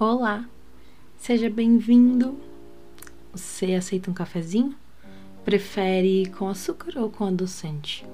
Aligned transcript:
Olá, 0.00 0.48
seja 1.16 1.50
bem-vindo. 1.50 2.38
Você 3.32 3.74
aceita 3.74 4.08
um 4.08 4.14
cafezinho? 4.14 4.72
Prefere 5.44 6.26
com 6.38 6.48
açúcar 6.48 6.96
ou 6.96 7.10
com 7.10 7.24
adoçante? 7.24 8.06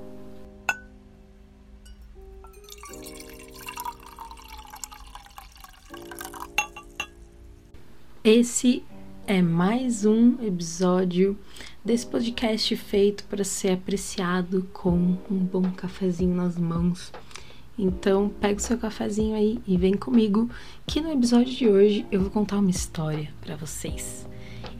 Esse 8.24 8.82
é 9.26 9.42
mais 9.42 10.06
um 10.06 10.42
episódio 10.42 11.38
desse 11.84 12.06
podcast 12.06 12.74
feito 12.76 13.24
para 13.24 13.44
ser 13.44 13.72
apreciado 13.72 14.66
com 14.72 15.18
um 15.30 15.36
bom 15.36 15.70
cafezinho 15.72 16.34
nas 16.34 16.56
mãos 16.56 17.12
então, 17.78 18.30
pega 18.40 18.58
o 18.58 18.62
seu 18.62 18.78
cafezinho 18.78 19.34
aí 19.34 19.60
e 19.66 19.76
vem 19.76 19.94
comigo, 19.94 20.48
que 20.86 21.00
no 21.00 21.10
episódio 21.10 21.52
de 21.52 21.68
hoje 21.68 22.06
eu 22.10 22.20
vou 22.20 22.30
contar 22.30 22.58
uma 22.58 22.70
história 22.70 23.28
para 23.40 23.56
vocês. 23.56 24.26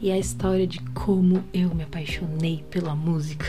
E 0.01 0.09
é 0.09 0.13
a 0.13 0.19
história 0.19 0.65
de 0.65 0.79
como 0.91 1.43
eu 1.53 1.73
me 1.75 1.83
apaixonei 1.83 2.63
pela 2.69 2.95
música. 2.95 3.45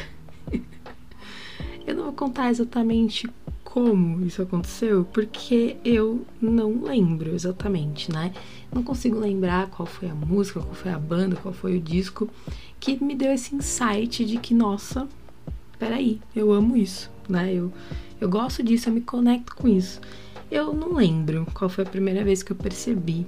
eu 1.87 1.95
não 1.95 2.05
vou 2.05 2.13
contar 2.13 2.51
exatamente 2.51 3.29
como 3.63 4.25
isso 4.25 4.43
aconteceu, 4.43 5.05
porque 5.13 5.77
eu 5.85 6.25
não 6.41 6.83
lembro 6.83 7.35
exatamente, 7.35 8.11
né? 8.11 8.33
Não 8.73 8.83
consigo 8.83 9.19
lembrar 9.19 9.69
qual 9.69 9.87
foi 9.87 10.09
a 10.09 10.15
música, 10.15 10.61
qual 10.61 10.75
foi 10.75 10.91
a 10.91 10.99
banda, 10.99 11.37
qual 11.37 11.53
foi 11.53 11.77
o 11.77 11.81
disco 11.81 12.29
que 12.81 13.03
me 13.03 13.15
deu 13.15 13.33
esse 13.33 13.55
insight 13.55 14.25
de 14.25 14.39
que, 14.39 14.55
nossa, 14.55 15.07
peraí, 15.79 16.21
eu 16.35 16.53
amo 16.53 16.77
isso, 16.77 17.11
né? 17.29 17.53
Eu, 17.53 17.73
eu 18.21 18.29
gosto 18.29 18.63
disso, 18.63 18.89
eu 18.89 18.95
me 18.95 19.01
conecto 19.01 19.55
com 19.55 19.69
isso. 19.69 20.01
Eu 20.51 20.73
não 20.73 20.95
lembro 20.95 21.47
qual 21.55 21.69
foi 21.69 21.85
a 21.85 21.89
primeira 21.89 22.23
vez 22.25 22.43
que 22.43 22.53
eu 22.53 22.57
percebi 22.57 23.27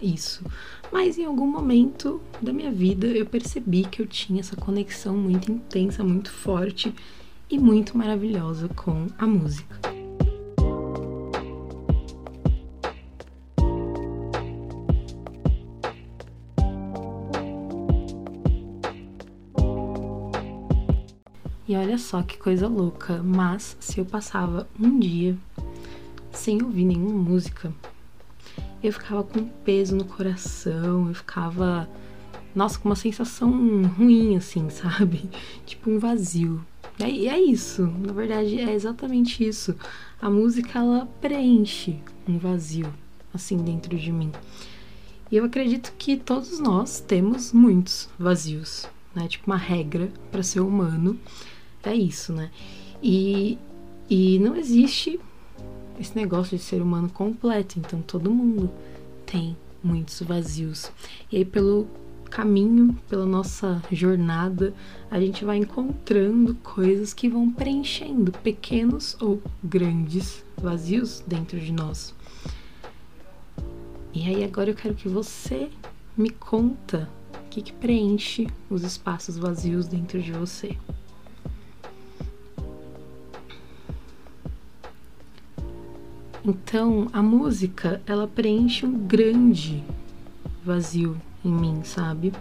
isso, 0.00 0.44
mas 0.92 1.18
em 1.18 1.24
algum 1.24 1.46
momento 1.46 2.20
da 2.40 2.52
minha 2.52 2.70
vida 2.70 3.06
eu 3.06 3.26
percebi 3.26 3.84
que 3.84 4.02
eu 4.02 4.06
tinha 4.06 4.40
essa 4.40 4.56
conexão 4.56 5.16
muito 5.16 5.50
intensa, 5.50 6.04
muito 6.04 6.30
forte 6.30 6.94
e 7.50 7.58
muito 7.58 7.96
maravilhosa 7.96 8.68
com 8.68 9.06
a 9.18 9.26
música. 9.26 9.93
E 21.74 21.76
olha 21.76 21.98
só 21.98 22.22
que 22.22 22.38
coisa 22.38 22.68
louca, 22.68 23.20
mas 23.20 23.76
se 23.80 23.98
eu 23.98 24.04
passava 24.04 24.68
um 24.78 24.96
dia 24.96 25.36
sem 26.30 26.62
ouvir 26.62 26.84
nenhuma 26.84 27.18
música, 27.18 27.74
eu 28.80 28.92
ficava 28.92 29.24
com 29.24 29.44
peso 29.64 29.96
no 29.96 30.04
coração, 30.04 31.08
eu 31.08 31.14
ficava, 31.14 31.90
nossa, 32.54 32.78
com 32.78 32.88
uma 32.88 32.94
sensação 32.94 33.50
ruim, 33.98 34.36
assim, 34.36 34.70
sabe? 34.70 35.28
Tipo 35.66 35.90
um 35.90 35.98
vazio. 35.98 36.64
E 37.00 37.26
é 37.26 37.40
isso, 37.40 37.82
na 38.06 38.12
verdade 38.12 38.60
é 38.60 38.72
exatamente 38.72 39.44
isso. 39.44 39.74
A 40.22 40.30
música 40.30 40.78
ela 40.78 41.08
preenche 41.20 41.98
um 42.28 42.38
vazio, 42.38 42.94
assim, 43.34 43.56
dentro 43.56 43.98
de 43.98 44.12
mim. 44.12 44.30
E 45.28 45.36
eu 45.36 45.44
acredito 45.44 45.92
que 45.98 46.16
todos 46.16 46.60
nós 46.60 47.00
temos 47.00 47.52
muitos 47.52 48.08
vazios, 48.16 48.86
né? 49.12 49.26
Tipo 49.26 49.50
uma 49.50 49.56
regra 49.56 50.08
para 50.30 50.44
ser 50.44 50.60
humano 50.60 51.18
é 51.90 51.94
isso, 51.94 52.32
né? 52.32 52.50
E, 53.02 53.58
e 54.08 54.38
não 54.38 54.56
existe 54.56 55.20
esse 55.98 56.16
negócio 56.16 56.56
de 56.56 56.62
ser 56.62 56.82
humano 56.82 57.08
completo, 57.08 57.78
então 57.78 58.00
todo 58.02 58.30
mundo 58.30 58.70
tem 59.26 59.56
muitos 59.82 60.20
vazios. 60.22 60.90
E 61.30 61.36
aí, 61.36 61.44
pelo 61.44 61.86
caminho, 62.30 62.98
pela 63.08 63.24
nossa 63.24 63.80
jornada, 63.92 64.74
a 65.10 65.20
gente 65.20 65.44
vai 65.44 65.58
encontrando 65.58 66.54
coisas 66.56 67.14
que 67.14 67.28
vão 67.28 67.50
preenchendo 67.50 68.32
pequenos 68.32 69.16
ou 69.20 69.40
grandes 69.62 70.44
vazios 70.56 71.22
dentro 71.26 71.60
de 71.60 71.72
nós. 71.72 72.12
E 74.12 74.28
aí 74.28 74.42
agora 74.42 74.70
eu 74.70 74.74
quero 74.74 74.94
que 74.94 75.08
você 75.08 75.70
me 76.16 76.30
conta 76.30 77.08
o 77.34 77.48
que, 77.50 77.62
que 77.62 77.72
preenche 77.72 78.48
os 78.68 78.82
espaços 78.82 79.36
vazios 79.36 79.86
dentro 79.86 80.20
de 80.20 80.32
você. 80.32 80.76
Então, 86.46 87.08
a 87.10 87.22
música, 87.22 88.02
ela 88.06 88.28
preenche 88.28 88.84
um 88.84 88.92
grande 88.92 89.82
vazio 90.62 91.16
em 91.42 91.50
mim, 91.50 91.80
sabe? 91.84 92.34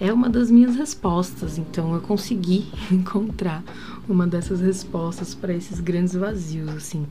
É 0.00 0.10
uma 0.10 0.30
das 0.30 0.50
minhas 0.50 0.76
respostas, 0.76 1.58
então 1.58 1.92
eu 1.92 2.00
consegui 2.00 2.70
encontrar 2.90 3.62
uma 4.08 4.26
dessas 4.26 4.60
respostas 4.60 5.34
para 5.34 5.52
esses 5.52 5.78
grandes 5.78 6.14
vazios, 6.14 6.70
assim. 6.70 7.06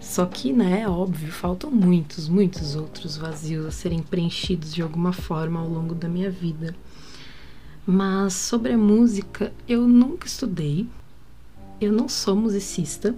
Só 0.00 0.26
que, 0.26 0.52
né, 0.52 0.88
óbvio, 0.88 1.32
faltam 1.32 1.72
muitos, 1.72 2.28
muitos 2.28 2.76
outros 2.76 3.16
vazios 3.16 3.66
a 3.66 3.70
serem 3.72 4.00
preenchidos 4.00 4.72
de 4.72 4.80
alguma 4.80 5.12
forma 5.12 5.58
ao 5.58 5.68
longo 5.68 5.94
da 5.94 6.08
minha 6.08 6.30
vida. 6.30 6.72
Mas 7.84 8.34
sobre 8.34 8.74
a 8.74 8.78
música, 8.78 9.52
eu 9.68 9.88
nunca 9.88 10.24
estudei. 10.24 10.86
Eu 11.80 11.90
não 11.90 12.08
sou 12.08 12.36
musicista, 12.36 13.12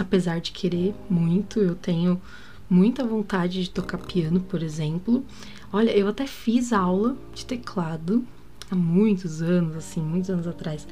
apesar 0.00 0.40
de 0.40 0.50
querer 0.52 0.94
muito, 1.08 1.60
eu 1.60 1.74
tenho 1.74 2.20
muita 2.68 3.04
vontade 3.04 3.62
de 3.62 3.70
tocar 3.70 3.98
piano, 3.98 4.40
por 4.40 4.62
exemplo. 4.62 5.24
Olha, 5.72 5.90
eu 5.90 6.08
até 6.08 6.26
fiz 6.26 6.72
aula 6.72 7.16
de 7.34 7.44
teclado 7.44 8.24
há 8.70 8.74
muitos 8.74 9.42
anos, 9.42 9.76
assim, 9.76 10.00
muitos 10.00 10.30
anos 10.30 10.46
atrás. 10.46 10.86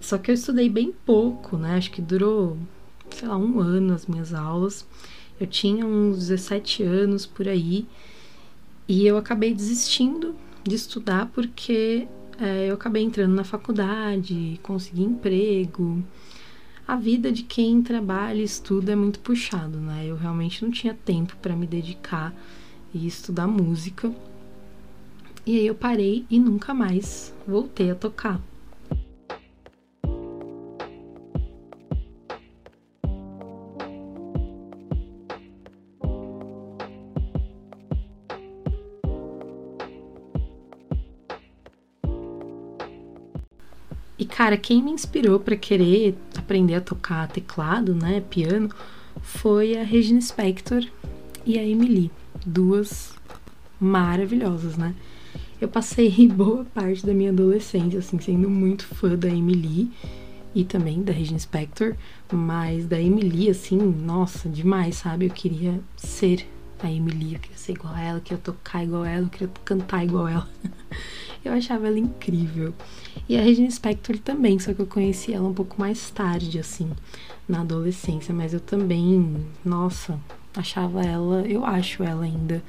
Só 0.00 0.16
que 0.16 0.30
eu 0.30 0.34
estudei 0.34 0.68
bem 0.68 0.92
pouco, 1.04 1.56
né? 1.56 1.76
Acho 1.76 1.90
que 1.90 2.00
durou, 2.00 2.56
sei 3.10 3.28
lá, 3.28 3.36
um 3.36 3.60
ano 3.60 3.92
as 3.92 4.06
minhas 4.06 4.32
aulas. 4.32 4.86
Eu 5.38 5.46
tinha 5.46 5.84
uns 5.84 6.18
17 6.18 6.82
anos 6.82 7.26
por 7.26 7.46
aí. 7.46 7.86
E 8.88 9.06
eu 9.06 9.18
acabei 9.18 9.54
desistindo 9.54 10.34
de 10.64 10.74
estudar 10.74 11.26
porque 11.26 12.08
é, 12.38 12.70
eu 12.70 12.74
acabei 12.74 13.02
entrando 13.02 13.34
na 13.34 13.44
faculdade, 13.44 14.58
consegui 14.62 15.02
emprego 15.02 16.02
a 16.90 16.96
vida 16.96 17.30
de 17.30 17.44
quem 17.44 17.80
trabalha 17.80 18.40
e 18.40 18.44
estuda 18.44 18.90
é 18.90 18.96
muito 18.96 19.20
puxado, 19.20 19.78
né? 19.78 20.04
Eu 20.04 20.16
realmente 20.16 20.64
não 20.64 20.72
tinha 20.72 20.92
tempo 20.92 21.36
para 21.36 21.54
me 21.54 21.64
dedicar 21.64 22.34
e 22.92 23.06
estudar 23.06 23.46
música. 23.46 24.12
E 25.46 25.56
aí 25.56 25.68
eu 25.68 25.74
parei 25.76 26.26
e 26.28 26.36
nunca 26.36 26.74
mais 26.74 27.32
voltei 27.46 27.92
a 27.92 27.94
tocar. 27.94 28.40
Cara, 44.40 44.56
quem 44.56 44.82
me 44.82 44.90
inspirou 44.90 45.38
para 45.38 45.54
querer 45.54 46.16
aprender 46.34 46.74
a 46.74 46.80
tocar 46.80 47.28
teclado, 47.28 47.94
né, 47.94 48.22
piano, 48.30 48.70
foi 49.20 49.76
a 49.76 49.82
Regina 49.84 50.18
Spector 50.18 50.82
e 51.44 51.58
a 51.58 51.62
Emily, 51.62 52.10
duas 52.46 53.12
maravilhosas, 53.78 54.78
né? 54.78 54.94
Eu 55.60 55.68
passei 55.68 56.08
boa 56.26 56.64
parte 56.64 57.04
da 57.04 57.12
minha 57.12 57.30
adolescência 57.30 57.98
assim 57.98 58.18
sendo 58.18 58.48
muito 58.48 58.86
fã 58.86 59.14
da 59.14 59.28
Emily 59.28 59.90
e 60.54 60.64
também 60.64 61.02
da 61.02 61.12
Regina 61.12 61.38
Spector, 61.38 61.94
mas 62.32 62.86
da 62.86 62.98
Emily 62.98 63.50
assim, 63.50 63.76
nossa, 63.76 64.48
demais, 64.48 64.96
sabe? 64.96 65.26
Eu 65.26 65.32
queria 65.32 65.78
ser 65.96 66.48
a 66.82 66.90
Emily, 66.90 67.34
eu 67.34 67.40
queria 67.40 67.58
ser 67.58 67.72
igual 67.72 67.92
a 67.92 68.00
ela, 68.00 68.16
eu 68.16 68.22
queria 68.22 68.42
tocar 68.42 68.82
igual 68.84 69.02
a 69.02 69.08
ela, 69.10 69.26
eu 69.26 69.28
queria 69.28 69.50
cantar 69.66 70.02
igual 70.02 70.24
a 70.24 70.30
ela. 70.30 70.48
Eu 71.44 71.52
achava 71.52 71.86
ela 71.86 71.98
incrível. 71.98 72.74
E 73.28 73.36
a 73.36 73.42
Regina 73.42 73.70
Spector 73.70 74.18
também, 74.18 74.58
só 74.58 74.74
que 74.74 74.80
eu 74.80 74.86
conheci 74.86 75.32
ela 75.32 75.48
um 75.48 75.54
pouco 75.54 75.80
mais 75.80 76.10
tarde, 76.10 76.58
assim, 76.58 76.90
na 77.48 77.60
adolescência. 77.60 78.34
Mas 78.34 78.52
eu 78.52 78.60
também, 78.60 79.46
nossa, 79.64 80.18
achava 80.54 81.02
ela, 81.02 81.42
eu 81.42 81.64
acho 81.64 82.02
ela 82.02 82.24
ainda 82.24 82.62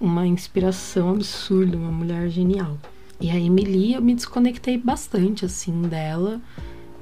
uma 0.00 0.26
inspiração 0.26 1.10
absurda, 1.10 1.76
uma 1.76 1.92
mulher 1.92 2.28
genial. 2.28 2.78
E 3.20 3.30
a 3.30 3.38
Emily, 3.38 3.94
eu 3.94 4.02
me 4.02 4.14
desconectei 4.14 4.76
bastante, 4.76 5.44
assim, 5.44 5.82
dela 5.82 6.40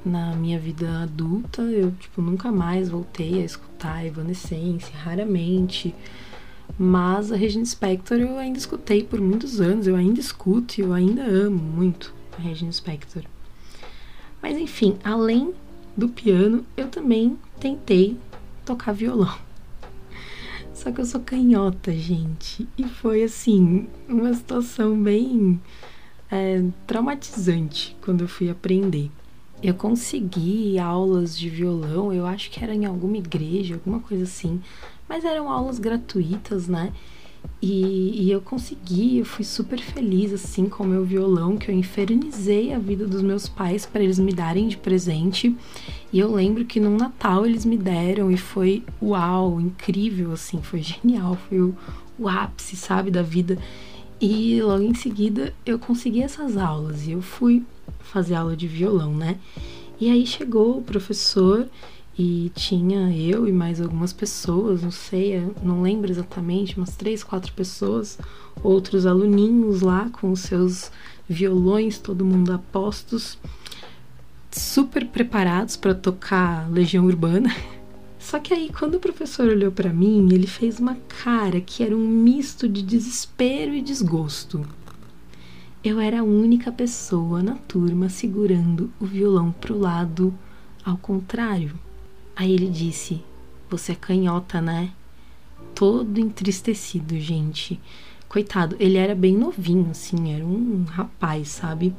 na 0.05 0.35
minha 0.35 0.59
vida 0.59 1.01
adulta. 1.01 1.61
Eu, 1.61 1.91
tipo, 1.91 2.21
nunca 2.21 2.51
mais 2.51 2.89
voltei 2.89 3.41
a 3.41 3.45
escutar 3.45 4.05
Evanescence, 4.05 4.91
raramente. 4.91 5.93
Mas 6.77 7.31
a 7.31 7.35
Regina 7.35 7.65
Spector 7.65 8.17
eu 8.19 8.37
ainda 8.37 8.57
escutei 8.57 9.03
por 9.03 9.21
muitos 9.21 9.61
anos, 9.61 9.85
eu 9.85 9.95
ainda 9.95 10.19
escuto 10.19 10.79
e 10.79 10.81
eu 10.81 10.93
ainda 10.93 11.23
amo 11.23 11.59
muito 11.59 12.13
a 12.37 12.41
Regina 12.41 12.71
Spector. 12.71 13.23
Mas 14.41 14.57
enfim, 14.57 14.97
além 15.03 15.53
do 15.95 16.09
piano, 16.09 16.65
eu 16.75 16.87
também 16.87 17.37
tentei 17.59 18.17
tocar 18.65 18.91
violão. 18.91 19.37
Só 20.73 20.91
que 20.91 20.99
eu 20.99 21.05
sou 21.05 21.21
canhota, 21.21 21.93
gente. 21.93 22.67
E 22.77 22.83
foi 22.83 23.23
assim, 23.23 23.87
uma 24.09 24.33
situação 24.33 25.01
bem 25.01 25.61
é, 26.31 26.63
traumatizante 26.87 27.95
quando 28.01 28.21
eu 28.21 28.27
fui 28.27 28.49
aprender. 28.49 29.11
Eu 29.61 29.75
consegui 29.75 30.77
aulas 30.77 31.37
de 31.37 31.47
violão, 31.47 32.11
eu 32.11 32.25
acho 32.25 32.51
que 32.51 32.61
era 32.61 32.75
em 32.75 32.85
alguma 32.85 33.17
igreja, 33.17 33.75
alguma 33.75 33.99
coisa 33.99 34.23
assim, 34.23 34.59
mas 35.07 35.25
eram 35.25 35.49
aulas 35.49 35.79
gratuitas, 35.79 36.67
né? 36.67 36.91
E, 37.61 38.25
e, 38.25 38.31
eu 38.31 38.41
consegui, 38.41 39.19
eu 39.19 39.25
fui 39.25 39.45
super 39.45 39.79
feliz 39.79 40.33
assim 40.33 40.67
com 40.67 40.83
o 40.83 40.87
meu 40.87 41.03
violão, 41.05 41.57
que 41.57 41.69
eu 41.69 41.75
infernizei 41.75 42.73
a 42.73 42.79
vida 42.79 43.05
dos 43.05 43.21
meus 43.21 43.47
pais 43.47 43.85
para 43.85 44.03
eles 44.03 44.19
me 44.19 44.33
darem 44.33 44.67
de 44.67 44.77
presente. 44.77 45.55
E 46.11 46.19
eu 46.19 46.31
lembro 46.33 46.65
que 46.65 46.79
no 46.79 46.95
Natal 46.97 47.45
eles 47.45 47.65
me 47.65 47.77
deram 47.77 48.29
e 48.29 48.37
foi 48.37 48.83
uau, 49.01 49.61
incrível 49.61 50.33
assim, 50.33 50.61
foi 50.61 50.81
genial, 50.81 51.37
foi 51.47 51.61
o, 51.61 51.75
o 52.19 52.27
ápice, 52.27 52.75
sabe, 52.75 53.09
da 53.09 53.21
vida. 53.21 53.57
E 54.19 54.61
logo 54.61 54.83
em 54.83 54.93
seguida 54.93 55.53
eu 55.65 55.79
consegui 55.79 56.21
essas 56.21 56.57
aulas 56.57 57.07
e 57.07 57.11
eu 57.11 57.21
fui 57.21 57.63
fazer 57.99 58.35
aula 58.35 58.55
de 58.55 58.67
violão, 58.67 59.13
né? 59.13 59.37
E 59.99 60.09
aí 60.09 60.25
chegou 60.25 60.77
o 60.77 60.81
professor 60.81 61.69
e 62.17 62.51
tinha 62.53 63.11
eu 63.15 63.47
e 63.47 63.51
mais 63.51 63.81
algumas 63.81 64.13
pessoas, 64.13 64.83
não 64.83 64.91
sei, 64.91 65.51
não 65.63 65.81
lembro 65.81 66.11
exatamente, 66.11 66.77
umas 66.77 66.95
três, 66.95 67.23
quatro 67.23 67.51
pessoas, 67.53 68.19
outros 68.63 69.05
aluninhos 69.05 69.81
lá 69.81 70.09
com 70.09 70.31
os 70.31 70.41
seus 70.41 70.91
violões, 71.27 71.97
todo 71.97 72.25
mundo 72.25 72.53
a 72.53 72.59
postos, 72.59 73.37
super 74.51 75.07
preparados 75.07 75.75
para 75.75 75.95
tocar 75.95 76.69
Legião 76.71 77.05
Urbana. 77.05 77.49
Só 78.19 78.39
que 78.39 78.53
aí, 78.53 78.69
quando 78.69 78.95
o 78.95 78.99
professor 78.99 79.49
olhou 79.49 79.71
para 79.71 79.91
mim, 79.91 80.29
ele 80.31 80.47
fez 80.47 80.79
uma 80.79 80.95
cara 81.23 81.59
que 81.59 81.83
era 81.83 81.95
um 81.95 82.07
misto 82.07 82.69
de 82.69 82.81
desespero 82.81 83.73
e 83.73 83.81
desgosto. 83.81 84.65
Eu 85.83 85.99
era 85.99 86.21
a 86.21 86.23
única 86.23 86.71
pessoa 86.71 87.43
na 87.43 87.55
turma 87.55 88.07
segurando 88.07 88.89
o 88.99 89.05
violão 89.05 89.51
pro 89.51 89.77
lado 89.77 90.33
ao 90.85 90.95
contrário. 90.95 91.77
Aí 92.35 92.51
ele 92.51 92.69
disse: 92.69 93.21
Você 93.69 93.91
é 93.91 93.95
canhota, 93.95 94.61
né? 94.61 94.91
Todo 95.75 96.19
entristecido, 96.19 97.19
gente. 97.19 97.79
Coitado, 98.27 98.75
ele 98.79 98.97
era 98.97 99.13
bem 99.13 99.37
novinho, 99.37 99.91
assim, 99.91 100.33
era 100.33 100.43
um 100.43 100.85
rapaz, 100.85 101.49
sabe? 101.49 101.93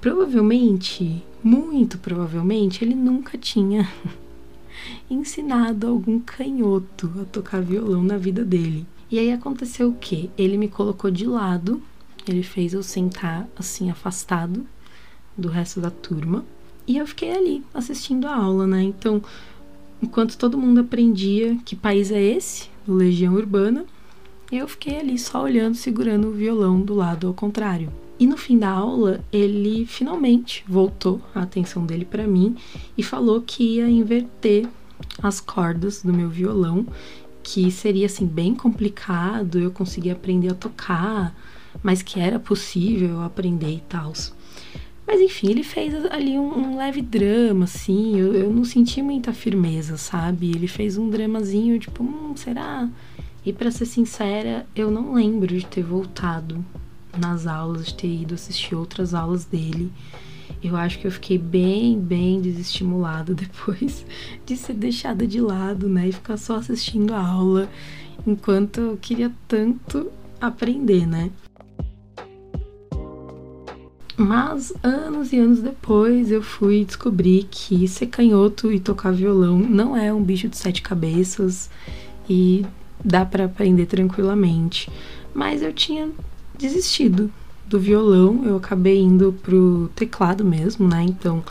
Provavelmente, 0.00 1.22
muito 1.42 1.98
provavelmente, 1.98 2.84
ele 2.84 2.94
nunca 2.94 3.38
tinha 3.38 3.88
ensinado 5.08 5.86
algum 5.86 6.18
canhoto 6.18 7.12
a 7.20 7.24
tocar 7.24 7.62
violão 7.62 8.02
na 8.02 8.16
vida 8.16 8.44
dele. 8.44 8.86
E 9.10 9.18
aí 9.18 9.32
aconteceu 9.32 9.88
o 9.88 9.94
quê? 9.94 10.28
Ele 10.36 10.56
me 10.56 10.68
colocou 10.68 11.10
de 11.10 11.26
lado, 11.26 11.80
ele 12.26 12.42
fez 12.42 12.74
eu 12.74 12.82
sentar 12.82 13.48
assim 13.56 13.90
afastado 13.90 14.66
do 15.36 15.48
resto 15.48 15.80
da 15.80 15.90
turma, 15.90 16.44
e 16.86 16.96
eu 16.96 17.06
fiquei 17.06 17.30
ali 17.30 17.64
assistindo 17.72 18.26
a 18.26 18.34
aula, 18.34 18.66
né? 18.66 18.82
Então, 18.82 19.22
Enquanto 20.00 20.38
todo 20.38 20.58
mundo 20.58 20.80
aprendia 20.80 21.56
que 21.64 21.74
país 21.74 22.10
é 22.12 22.22
esse, 22.22 22.68
Legião 22.86 23.34
Urbana, 23.34 23.84
eu 24.50 24.66
fiquei 24.66 24.98
ali 24.98 25.18
só 25.18 25.42
olhando, 25.42 25.74
segurando 25.74 26.28
o 26.28 26.32
violão 26.32 26.80
do 26.80 26.94
lado 26.94 27.26
ao 27.26 27.34
contrário. 27.34 27.92
E 28.18 28.26
no 28.26 28.36
fim 28.36 28.58
da 28.58 28.70
aula, 28.70 29.24
ele 29.32 29.86
finalmente 29.86 30.64
voltou 30.66 31.20
a 31.34 31.42
atenção 31.42 31.84
dele 31.84 32.04
para 32.04 32.26
mim 32.26 32.56
e 32.96 33.02
falou 33.02 33.42
que 33.42 33.76
ia 33.76 33.88
inverter 33.88 34.68
as 35.22 35.40
cordas 35.40 36.02
do 36.02 36.12
meu 36.12 36.28
violão, 36.28 36.86
que 37.42 37.70
seria 37.70 38.06
assim 38.06 38.26
bem 38.26 38.54
complicado 38.54 39.58
eu 39.58 39.70
conseguir 39.70 40.10
aprender 40.10 40.50
a 40.50 40.54
tocar, 40.54 41.36
mas 41.82 42.02
que 42.02 42.18
era 42.18 42.38
possível 42.38 43.10
eu 43.10 43.22
aprender 43.22 43.74
e 43.74 43.82
tal. 43.88 44.12
Mas 45.08 45.22
enfim, 45.22 45.48
ele 45.48 45.62
fez 45.62 45.94
ali 46.10 46.38
um, 46.38 46.52
um 46.52 46.76
leve 46.76 47.00
drama, 47.00 47.64
assim. 47.64 48.18
Eu, 48.18 48.34
eu, 48.34 48.52
não 48.52 48.62
senti 48.62 49.00
muita 49.00 49.32
firmeza, 49.32 49.96
sabe? 49.96 50.50
Ele 50.50 50.68
fez 50.68 50.98
um 50.98 51.08
dramazinho, 51.08 51.78
tipo, 51.78 52.04
hum, 52.04 52.36
será? 52.36 52.86
E 53.42 53.50
para 53.50 53.70
ser 53.70 53.86
sincera, 53.86 54.66
eu 54.76 54.90
não 54.90 55.14
lembro 55.14 55.46
de 55.46 55.64
ter 55.64 55.82
voltado 55.82 56.62
nas 57.16 57.46
aulas, 57.46 57.86
de 57.86 57.94
ter 57.94 58.20
ido 58.20 58.34
assistir 58.34 58.74
outras 58.74 59.14
aulas 59.14 59.46
dele. 59.46 59.90
Eu 60.62 60.76
acho 60.76 60.98
que 60.98 61.06
eu 61.06 61.10
fiquei 61.10 61.38
bem, 61.38 61.98
bem 61.98 62.38
desestimulada 62.42 63.32
depois 63.34 64.04
de 64.44 64.56
ser 64.58 64.74
deixada 64.74 65.26
de 65.26 65.40
lado, 65.40 65.88
né? 65.88 66.08
E 66.08 66.12
ficar 66.12 66.36
só 66.36 66.56
assistindo 66.56 67.14
a 67.14 67.26
aula 67.26 67.66
enquanto 68.26 68.78
eu 68.78 68.98
queria 68.98 69.32
tanto 69.48 70.10
aprender, 70.38 71.06
né? 71.06 71.30
Mas 74.18 74.72
anos 74.82 75.32
e 75.32 75.38
anos 75.38 75.60
depois 75.60 76.32
eu 76.32 76.42
fui 76.42 76.84
descobrir 76.84 77.46
que 77.48 77.86
ser 77.86 78.08
canhoto 78.08 78.72
e 78.72 78.80
tocar 78.80 79.12
violão 79.12 79.56
não 79.60 79.96
é 79.96 80.12
um 80.12 80.20
bicho 80.20 80.48
de 80.48 80.56
sete 80.56 80.82
cabeças 80.82 81.70
e 82.28 82.66
dá 83.04 83.24
para 83.24 83.44
aprender 83.44 83.86
tranquilamente. 83.86 84.90
Mas 85.32 85.62
eu 85.62 85.72
tinha 85.72 86.10
desistido 86.58 87.30
do 87.64 87.78
violão, 87.78 88.44
eu 88.44 88.56
acabei 88.56 89.00
indo 89.00 89.32
pro 89.40 89.88
teclado 89.94 90.44
mesmo, 90.44 90.88
né? 90.88 91.04
Então, 91.04 91.44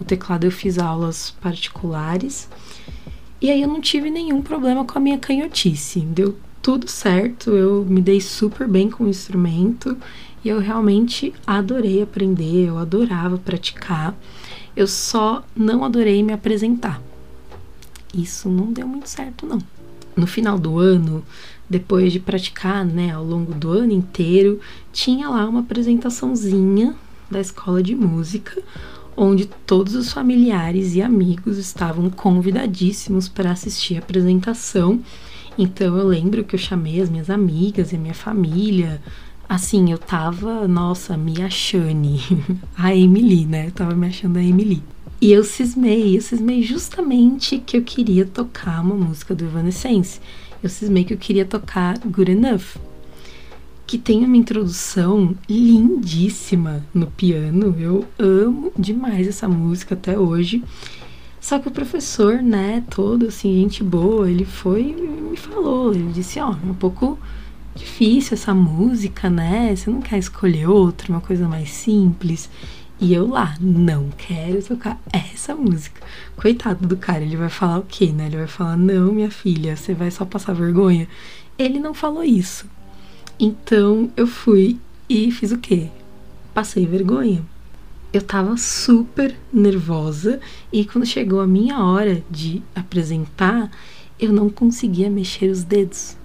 o 0.00 0.04
teclado 0.04 0.44
eu 0.44 0.52
fiz 0.52 0.78
aulas 0.78 1.32
particulares. 1.40 2.48
E 3.40 3.50
aí 3.50 3.62
eu 3.62 3.68
não 3.68 3.80
tive 3.80 4.10
nenhum 4.10 4.42
problema 4.42 4.84
com 4.84 4.96
a 4.96 5.00
minha 5.00 5.18
canhotice. 5.18 5.98
Deu 6.02 6.36
tudo 6.62 6.88
certo, 6.88 7.50
eu 7.50 7.84
me 7.84 8.00
dei 8.00 8.20
super 8.20 8.68
bem 8.68 8.88
com 8.88 9.04
o 9.04 9.08
instrumento 9.08 9.96
e 10.46 10.48
eu 10.48 10.60
realmente 10.60 11.34
adorei 11.44 12.00
aprender, 12.00 12.68
eu 12.68 12.78
adorava 12.78 13.36
praticar. 13.36 14.16
Eu 14.76 14.86
só 14.86 15.44
não 15.56 15.84
adorei 15.84 16.22
me 16.22 16.32
apresentar. 16.32 17.02
Isso 18.14 18.48
não 18.48 18.72
deu 18.72 18.86
muito 18.86 19.08
certo, 19.08 19.44
não. 19.44 19.58
No 20.14 20.24
final 20.24 20.56
do 20.56 20.78
ano, 20.78 21.24
depois 21.68 22.12
de 22.12 22.20
praticar, 22.20 22.84
né, 22.84 23.10
ao 23.10 23.24
longo 23.24 23.54
do 23.54 23.70
ano 23.70 23.92
inteiro, 23.92 24.60
tinha 24.92 25.28
lá 25.28 25.48
uma 25.48 25.60
apresentaçãozinha 25.60 26.94
da 27.28 27.40
escola 27.40 27.82
de 27.82 27.96
música, 27.96 28.62
onde 29.16 29.46
todos 29.66 29.96
os 29.96 30.12
familiares 30.12 30.94
e 30.94 31.02
amigos 31.02 31.58
estavam 31.58 32.08
convidadíssimos 32.08 33.28
para 33.28 33.50
assistir 33.50 33.96
a 33.96 33.98
apresentação. 33.98 35.00
Então 35.58 35.98
eu 35.98 36.06
lembro 36.06 36.44
que 36.44 36.54
eu 36.54 36.58
chamei 36.60 37.00
as 37.00 37.10
minhas 37.10 37.30
amigas 37.30 37.90
e 37.90 37.96
a 37.96 37.98
minha 37.98 38.14
família, 38.14 39.02
Assim, 39.48 39.92
eu 39.92 39.98
tava, 39.98 40.66
nossa, 40.66 41.16
me 41.16 41.40
achando 41.40 42.18
a 42.76 42.94
Emily, 42.94 43.46
né? 43.46 43.68
Eu 43.68 43.72
tava 43.72 43.94
me 43.94 44.08
achando 44.08 44.38
a 44.38 44.42
Emily. 44.42 44.82
E 45.20 45.32
eu 45.32 45.44
cismei, 45.44 46.16
eu 46.16 46.20
cismei 46.20 46.62
justamente 46.62 47.58
que 47.58 47.76
eu 47.76 47.82
queria 47.82 48.26
tocar 48.26 48.82
uma 48.82 48.94
música 48.94 49.34
do 49.34 49.44
Evanescence. 49.44 50.20
Eu 50.62 50.68
cismei 50.68 51.04
que 51.04 51.14
eu 51.14 51.18
queria 51.18 51.44
tocar 51.44 51.96
Good 51.98 52.32
Enough, 52.32 52.76
que 53.86 53.96
tem 53.96 54.24
uma 54.24 54.36
introdução 54.36 55.34
lindíssima 55.48 56.84
no 56.92 57.06
piano. 57.06 57.74
Eu 57.78 58.04
amo 58.18 58.72
demais 58.76 59.28
essa 59.28 59.48
música 59.48 59.94
até 59.94 60.18
hoje. 60.18 60.62
Só 61.40 61.60
que 61.60 61.68
o 61.68 61.70
professor, 61.70 62.42
né, 62.42 62.82
todo 62.90 63.26
assim, 63.26 63.54
gente 63.62 63.84
boa, 63.84 64.28
ele 64.28 64.44
foi 64.44 64.82
e 64.82 65.30
me 65.30 65.36
falou, 65.36 65.94
ele 65.94 66.10
disse, 66.12 66.40
ó, 66.40 66.50
oh, 66.50 66.70
um 66.70 66.74
pouco 66.74 67.16
difícil 67.76 68.34
essa 68.34 68.54
música, 68.54 69.30
né? 69.30 69.74
Você 69.74 69.90
não 69.90 70.00
quer 70.00 70.18
escolher 70.18 70.68
outra, 70.68 71.12
uma 71.12 71.20
coisa 71.20 71.46
mais 71.46 71.70
simples. 71.70 72.50
E 72.98 73.12
eu 73.12 73.28
lá, 73.28 73.54
não 73.60 74.08
quero 74.16 74.62
tocar 74.62 74.98
essa 75.12 75.54
música. 75.54 76.00
Coitado 76.34 76.86
do 76.86 76.96
cara, 76.96 77.22
ele 77.22 77.36
vai 77.36 77.50
falar 77.50 77.78
o 77.78 77.82
quê, 77.82 78.06
né? 78.06 78.26
Ele 78.26 78.38
vai 78.38 78.46
falar: 78.46 78.76
Não, 78.76 79.12
minha 79.12 79.30
filha, 79.30 79.76
você 79.76 79.92
vai 79.92 80.10
só 80.10 80.24
passar 80.24 80.54
vergonha. 80.54 81.06
Ele 81.58 81.78
não 81.78 81.92
falou 81.92 82.24
isso. 82.24 82.66
Então 83.38 84.10
eu 84.16 84.26
fui 84.26 84.78
e 85.08 85.30
fiz 85.30 85.52
o 85.52 85.58
quê? 85.58 85.88
Passei 86.54 86.86
vergonha. 86.86 87.44
Eu 88.12 88.22
tava 88.22 88.56
super 88.56 89.36
nervosa 89.52 90.40
e 90.72 90.86
quando 90.86 91.04
chegou 91.04 91.40
a 91.40 91.46
minha 91.46 91.78
hora 91.84 92.24
de 92.30 92.62
apresentar, 92.74 93.70
eu 94.18 94.32
não 94.32 94.48
conseguia 94.48 95.10
mexer 95.10 95.50
os 95.50 95.62
dedos. 95.62 96.16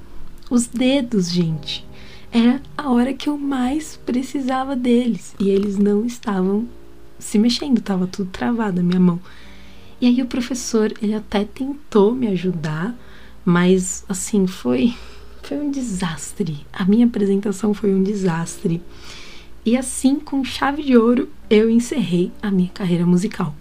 Os 0.51 0.67
dedos, 0.67 1.31
gente. 1.31 1.87
Era 2.29 2.61
a 2.77 2.91
hora 2.91 3.13
que 3.13 3.29
eu 3.29 3.37
mais 3.37 3.95
precisava 3.95 4.75
deles. 4.75 5.33
E 5.39 5.49
eles 5.49 5.77
não 5.77 6.05
estavam 6.05 6.67
se 7.17 7.39
mexendo, 7.39 7.77
estava 7.77 8.05
tudo 8.05 8.29
travado 8.31 8.81
a 8.81 8.83
minha 8.83 8.99
mão. 8.99 9.17
E 10.01 10.07
aí 10.07 10.21
o 10.21 10.25
professor, 10.25 10.91
ele 11.01 11.13
até 11.13 11.45
tentou 11.45 12.13
me 12.13 12.27
ajudar, 12.27 12.93
mas 13.45 14.03
assim, 14.09 14.45
foi 14.45 14.93
foi 15.41 15.57
um 15.57 15.71
desastre. 15.71 16.67
A 16.73 16.83
minha 16.83 17.05
apresentação 17.05 17.73
foi 17.73 17.93
um 17.93 18.03
desastre. 18.03 18.81
E 19.65 19.77
assim, 19.77 20.19
com 20.19 20.43
chave 20.43 20.83
de 20.83 20.97
ouro, 20.97 21.29
eu 21.49 21.69
encerrei 21.69 22.29
a 22.41 22.51
minha 22.51 22.71
carreira 22.73 23.05
musical. 23.05 23.55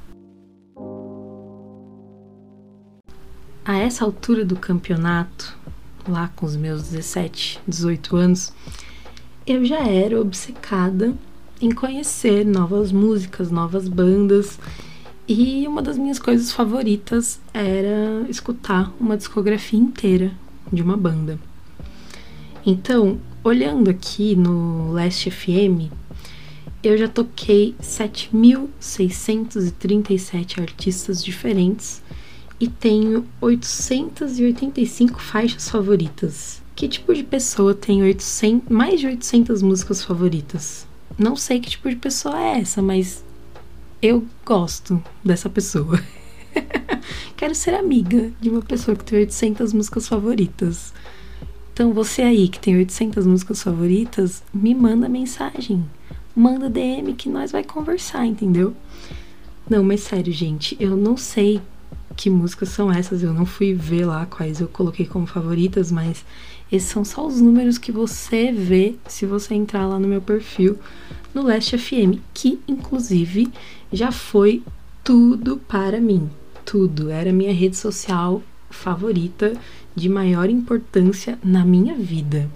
A 3.64 3.78
essa 3.78 4.04
altura 4.04 4.44
do 4.44 4.56
campeonato, 4.56 5.56
lá 6.08 6.30
com 6.36 6.46
os 6.46 6.56
meus 6.56 6.84
17, 6.84 7.60
18 7.66 8.16
anos, 8.16 8.52
eu 9.46 9.62
já 9.64 9.80
era 9.80 10.20
obcecada 10.20 11.14
em 11.60 11.70
conhecer 11.70 12.46
novas 12.46 12.92
músicas, 12.92 13.50
novas 13.50 13.88
bandas. 13.88 14.58
E 15.28 15.68
uma 15.68 15.82
das 15.82 15.98
minhas 15.98 16.18
coisas 16.18 16.50
favoritas 16.52 17.38
era 17.52 18.24
escutar 18.28 18.92
uma 18.98 19.16
discografia 19.16 19.78
inteira 19.78 20.32
de 20.72 20.82
uma 20.82 20.96
banda. 20.96 21.38
Então, 22.64 23.18
olhando 23.42 23.90
aqui 23.90 24.36
no 24.36 24.92
Last 24.92 25.28
FM, 25.30 25.90
eu 26.82 26.96
já 26.96 27.08
toquei 27.08 27.74
7.637 27.80 30.60
artistas 30.60 31.22
diferentes 31.22 32.02
e 32.60 32.68
tenho 32.68 33.26
885 33.40 35.20
faixas 35.20 35.68
favoritas. 35.68 36.62
Que 36.76 36.86
tipo 36.86 37.12
de 37.14 37.24
pessoa 37.24 37.74
tem 37.74 38.02
800, 38.02 38.68
mais 38.68 39.00
de 39.00 39.06
800 39.06 39.62
músicas 39.62 40.04
favoritas? 40.04 40.86
Não 41.18 41.34
sei 41.34 41.58
que 41.58 41.70
tipo 41.70 41.88
de 41.88 41.96
pessoa 41.96 42.38
é 42.38 42.60
essa, 42.60 42.80
mas 42.80 43.24
eu 44.02 44.24
gosto 44.44 45.02
dessa 45.24 45.48
pessoa. 45.48 46.00
Quero 47.36 47.54
ser 47.54 47.74
amiga 47.74 48.30
de 48.40 48.50
uma 48.50 48.62
pessoa 48.62 48.96
que 48.96 49.04
tem 49.04 49.18
800 49.20 49.72
músicas 49.72 50.06
favoritas. 50.06 50.92
Então, 51.72 51.92
você 51.92 52.22
aí 52.22 52.48
que 52.48 52.60
tem 52.60 52.76
800 52.76 53.26
músicas 53.26 53.62
favoritas, 53.62 54.42
me 54.52 54.74
manda 54.74 55.08
mensagem 55.08 55.84
manda 56.34 56.70
DM 56.70 57.12
que 57.14 57.28
nós 57.28 57.52
vai 57.52 57.64
conversar, 57.64 58.26
entendeu? 58.26 58.74
Não, 59.68 59.82
mas 59.84 60.00
sério, 60.00 60.32
gente, 60.32 60.76
eu 60.80 60.96
não 60.96 61.16
sei 61.16 61.60
que 62.16 62.28
músicas 62.28 62.70
são 62.70 62.90
essas, 62.90 63.22
eu 63.22 63.32
não 63.32 63.46
fui 63.46 63.72
ver 63.74 64.04
lá 64.04 64.26
quais 64.26 64.60
eu 64.60 64.68
coloquei 64.68 65.06
como 65.06 65.26
favoritas, 65.26 65.90
mas 65.90 66.24
esses 66.70 66.88
são 66.88 67.04
só 67.04 67.26
os 67.26 67.40
números 67.40 67.78
que 67.78 67.90
você 67.90 68.52
vê 68.52 68.94
se 69.06 69.26
você 69.26 69.54
entrar 69.54 69.86
lá 69.86 69.98
no 69.98 70.06
meu 70.08 70.20
perfil 70.20 70.78
no 71.34 71.42
Leste 71.42 71.78
FM, 71.78 72.20
que 72.34 72.60
inclusive 72.66 73.48
já 73.92 74.12
foi 74.12 74.62
tudo 75.02 75.56
para 75.56 76.00
mim. 76.00 76.28
Tudo. 76.64 77.10
Era 77.10 77.32
minha 77.32 77.52
rede 77.52 77.76
social 77.76 78.42
favorita 78.70 79.52
de 79.94 80.08
maior 80.08 80.48
importância 80.48 81.38
na 81.42 81.64
minha 81.64 81.94
vida. 81.94 82.48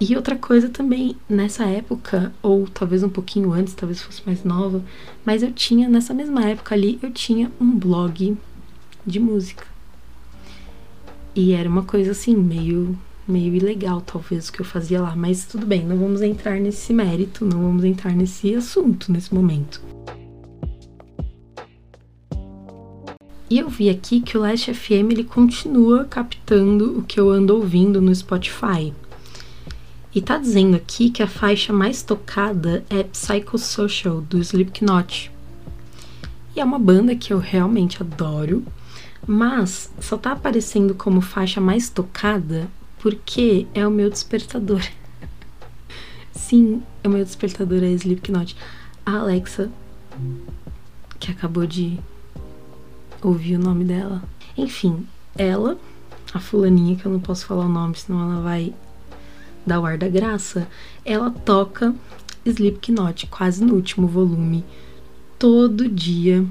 E 0.00 0.16
outra 0.16 0.34
coisa 0.34 0.68
também, 0.68 1.16
nessa 1.28 1.64
época, 1.64 2.32
ou 2.42 2.66
talvez 2.66 3.04
um 3.04 3.08
pouquinho 3.08 3.52
antes, 3.52 3.72
talvez 3.72 4.02
fosse 4.02 4.20
mais 4.26 4.42
nova, 4.42 4.82
mas 5.24 5.44
eu 5.44 5.52
tinha, 5.52 5.88
nessa 5.88 6.12
mesma 6.12 6.44
época 6.44 6.74
ali, 6.74 6.98
eu 7.00 7.12
tinha 7.12 7.52
um 7.60 7.70
blog 7.70 8.36
de 9.06 9.20
música. 9.20 9.64
E 11.34 11.52
era 11.52 11.68
uma 11.68 11.82
coisa 11.82 12.10
assim, 12.10 12.36
meio, 12.36 12.98
meio 13.26 13.54
ilegal, 13.54 14.00
talvez, 14.00 14.48
o 14.48 14.52
que 14.52 14.60
eu 14.60 14.66
fazia 14.66 15.00
lá. 15.00 15.16
Mas 15.16 15.46
tudo 15.46 15.66
bem, 15.66 15.84
não 15.84 15.96
vamos 15.96 16.20
entrar 16.20 16.60
nesse 16.60 16.92
mérito, 16.92 17.44
não 17.44 17.62
vamos 17.62 17.84
entrar 17.84 18.12
nesse 18.12 18.54
assunto 18.54 19.10
nesse 19.10 19.34
momento. 19.34 19.80
E 23.52 23.58
eu 23.58 23.68
vi 23.68 23.90
aqui 23.90 24.20
que 24.20 24.38
o 24.38 24.40
Last 24.40 24.72
FM 24.72 25.10
ele 25.10 25.24
continua 25.24 26.06
captando 26.06 26.98
o 26.98 27.02
que 27.02 27.20
eu 27.20 27.30
ando 27.30 27.54
ouvindo 27.54 28.00
no 28.00 28.14
Spotify. 28.14 28.94
E 30.14 30.20
tá 30.20 30.38
dizendo 30.38 30.76
aqui 30.76 31.10
que 31.10 31.22
a 31.22 31.26
faixa 31.26 31.72
mais 31.72 32.02
tocada 32.02 32.84
é 32.88 33.02
Psychosocial, 33.02 34.22
do 34.22 34.38
Slipknot. 34.38 35.30
E 36.56 36.60
é 36.60 36.64
uma 36.64 36.78
banda 36.78 37.16
que 37.16 37.32
eu 37.32 37.38
realmente 37.38 38.02
adoro, 38.02 38.62
mas 39.26 39.90
só 40.00 40.16
tá 40.16 40.32
aparecendo 40.32 40.94
como 40.94 41.20
faixa 41.20 41.60
mais 41.60 41.88
tocada 41.88 42.68
porque 42.98 43.66
é 43.74 43.86
o 43.86 43.90
meu 43.90 44.08
despertador. 44.08 44.82
Sim, 46.32 46.82
é 47.02 47.08
o 47.08 47.10
meu 47.10 47.24
despertador 47.24 47.82
é 47.82 47.90
Slipknot. 47.90 48.56
A 49.04 49.16
Alexa, 49.18 49.70
que 51.18 51.30
acabou 51.30 51.66
de 51.66 51.98
ouvir 53.20 53.56
o 53.56 53.58
nome 53.58 53.84
dela. 53.84 54.22
Enfim, 54.56 55.06
ela, 55.36 55.78
a 56.32 56.38
fulaninha, 56.38 56.96
que 56.96 57.06
eu 57.06 57.12
não 57.12 57.20
posso 57.20 57.46
falar 57.46 57.66
o 57.66 57.68
nome, 57.68 57.96
senão 57.96 58.20
ela 58.22 58.42
vai 58.42 58.74
da 59.66 59.80
War 59.80 59.96
da 59.96 60.08
Graça, 60.08 60.68
ela 61.04 61.30
toca 61.30 61.94
Slipknot 62.44 63.26
quase 63.28 63.64
no 63.64 63.74
último 63.74 64.06
volume 64.06 64.64
todo 65.38 65.88
dia 65.88 66.46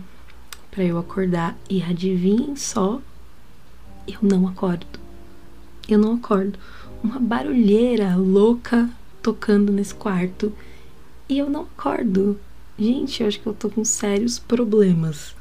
para 0.72 0.84
eu 0.84 0.98
acordar 0.98 1.58
e 1.70 1.84
adivinhem 1.84 2.56
só, 2.56 3.02
eu 4.08 4.20
não 4.22 4.48
acordo. 4.48 4.88
Eu 5.88 6.00
não 6.00 6.16
acordo. 6.16 6.58
Uma 7.04 7.20
barulheira 7.20 8.16
louca 8.16 8.90
tocando 9.22 9.72
nesse 9.72 9.94
quarto 9.94 10.54
e 11.28 11.38
eu 11.38 11.50
não 11.50 11.64
acordo. 11.64 12.40
Gente, 12.80 13.22
eu 13.22 13.28
acho 13.28 13.40
que 13.40 13.48
eu 13.48 13.54
tô 13.54 13.70
com 13.70 13.84
sérios 13.84 14.40
problemas. 14.40 15.36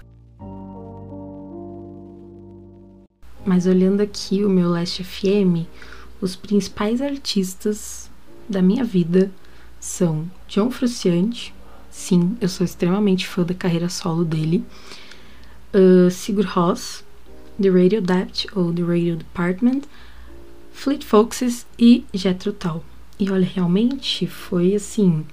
Mas 3.45 3.67
olhando 3.67 4.01
aqui 4.01 4.45
o 4.45 4.51
meu 4.51 4.69
Last 4.69 5.03
FM, 5.03 5.67
os 6.21 6.37
principais 6.37 7.01
artistas 7.01 8.11
da 8.49 8.61
minha 8.61 8.85
vida 8.85 9.31
são 9.79 10.31
John 10.47 10.71
Frusciante, 10.71 11.55
sim, 11.91 12.37
eu 12.41 12.49
sou 12.49 12.65
extremamente 12.65 13.27
fã 13.27 13.43
da 13.43 13.55
carreira 13.55 13.89
solo 13.89 14.25
dele, 14.25 14.65
uh, 15.75 16.11
Sigur 16.11 16.47
Rós, 16.47 17.05
The 17.61 17.69
Radio 17.69 18.01
Dept 18.01 18.47
ou 18.55 18.73
The 18.73 18.83
Radio 18.83 19.17
Department, 19.17 19.83
Fleet 20.73 21.05
Foxes 21.05 21.67
e 21.79 22.05
Jethro 22.13 22.53
Tull. 22.53 22.83
E 23.19 23.31
olha, 23.31 23.47
realmente 23.47 24.27
foi 24.27 24.75
assim, 24.75 25.27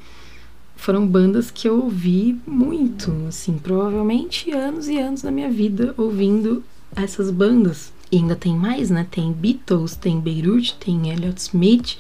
foram 0.75 1.08
bandas 1.08 1.50
que 1.50 1.67
eu 1.67 1.84
ouvi 1.84 2.39
muito, 2.46 3.12
assim, 3.27 3.58
provavelmente 3.58 4.51
anos 4.51 4.88
e 4.88 4.98
anos 4.98 5.22
da 5.22 5.32
minha 5.32 5.50
vida 5.50 5.94
ouvindo 5.98 6.63
essas 6.96 7.32
bandas. 7.32 7.94
E 8.12 8.17
ainda 8.17 8.36
tem 8.36 8.56
mais, 8.56 8.89
né? 8.89 9.06
Tem 9.10 9.32
Beatles, 9.32 9.96
tem 9.96 10.20
Beirut, 10.20 10.75
tem 10.79 11.10
Elliott 11.10 11.41
Smith, 11.41 11.98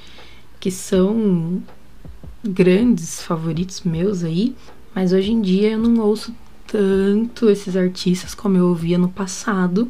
que 0.59 0.71
são 0.71 1.61
grandes 2.43 3.21
favoritos 3.21 3.81
meus 3.81 4.23
aí. 4.23 4.55
Mas 4.93 5.11
hoje 5.11 5.31
em 5.31 5.41
dia 5.41 5.71
eu 5.71 5.79
não 5.79 6.01
ouço 6.01 6.33
tanto 6.67 7.49
esses 7.49 7.75
artistas 7.75 8.35
como 8.35 8.57
eu 8.57 8.67
ouvia 8.67 8.97
no 8.97 9.09
passado. 9.09 9.89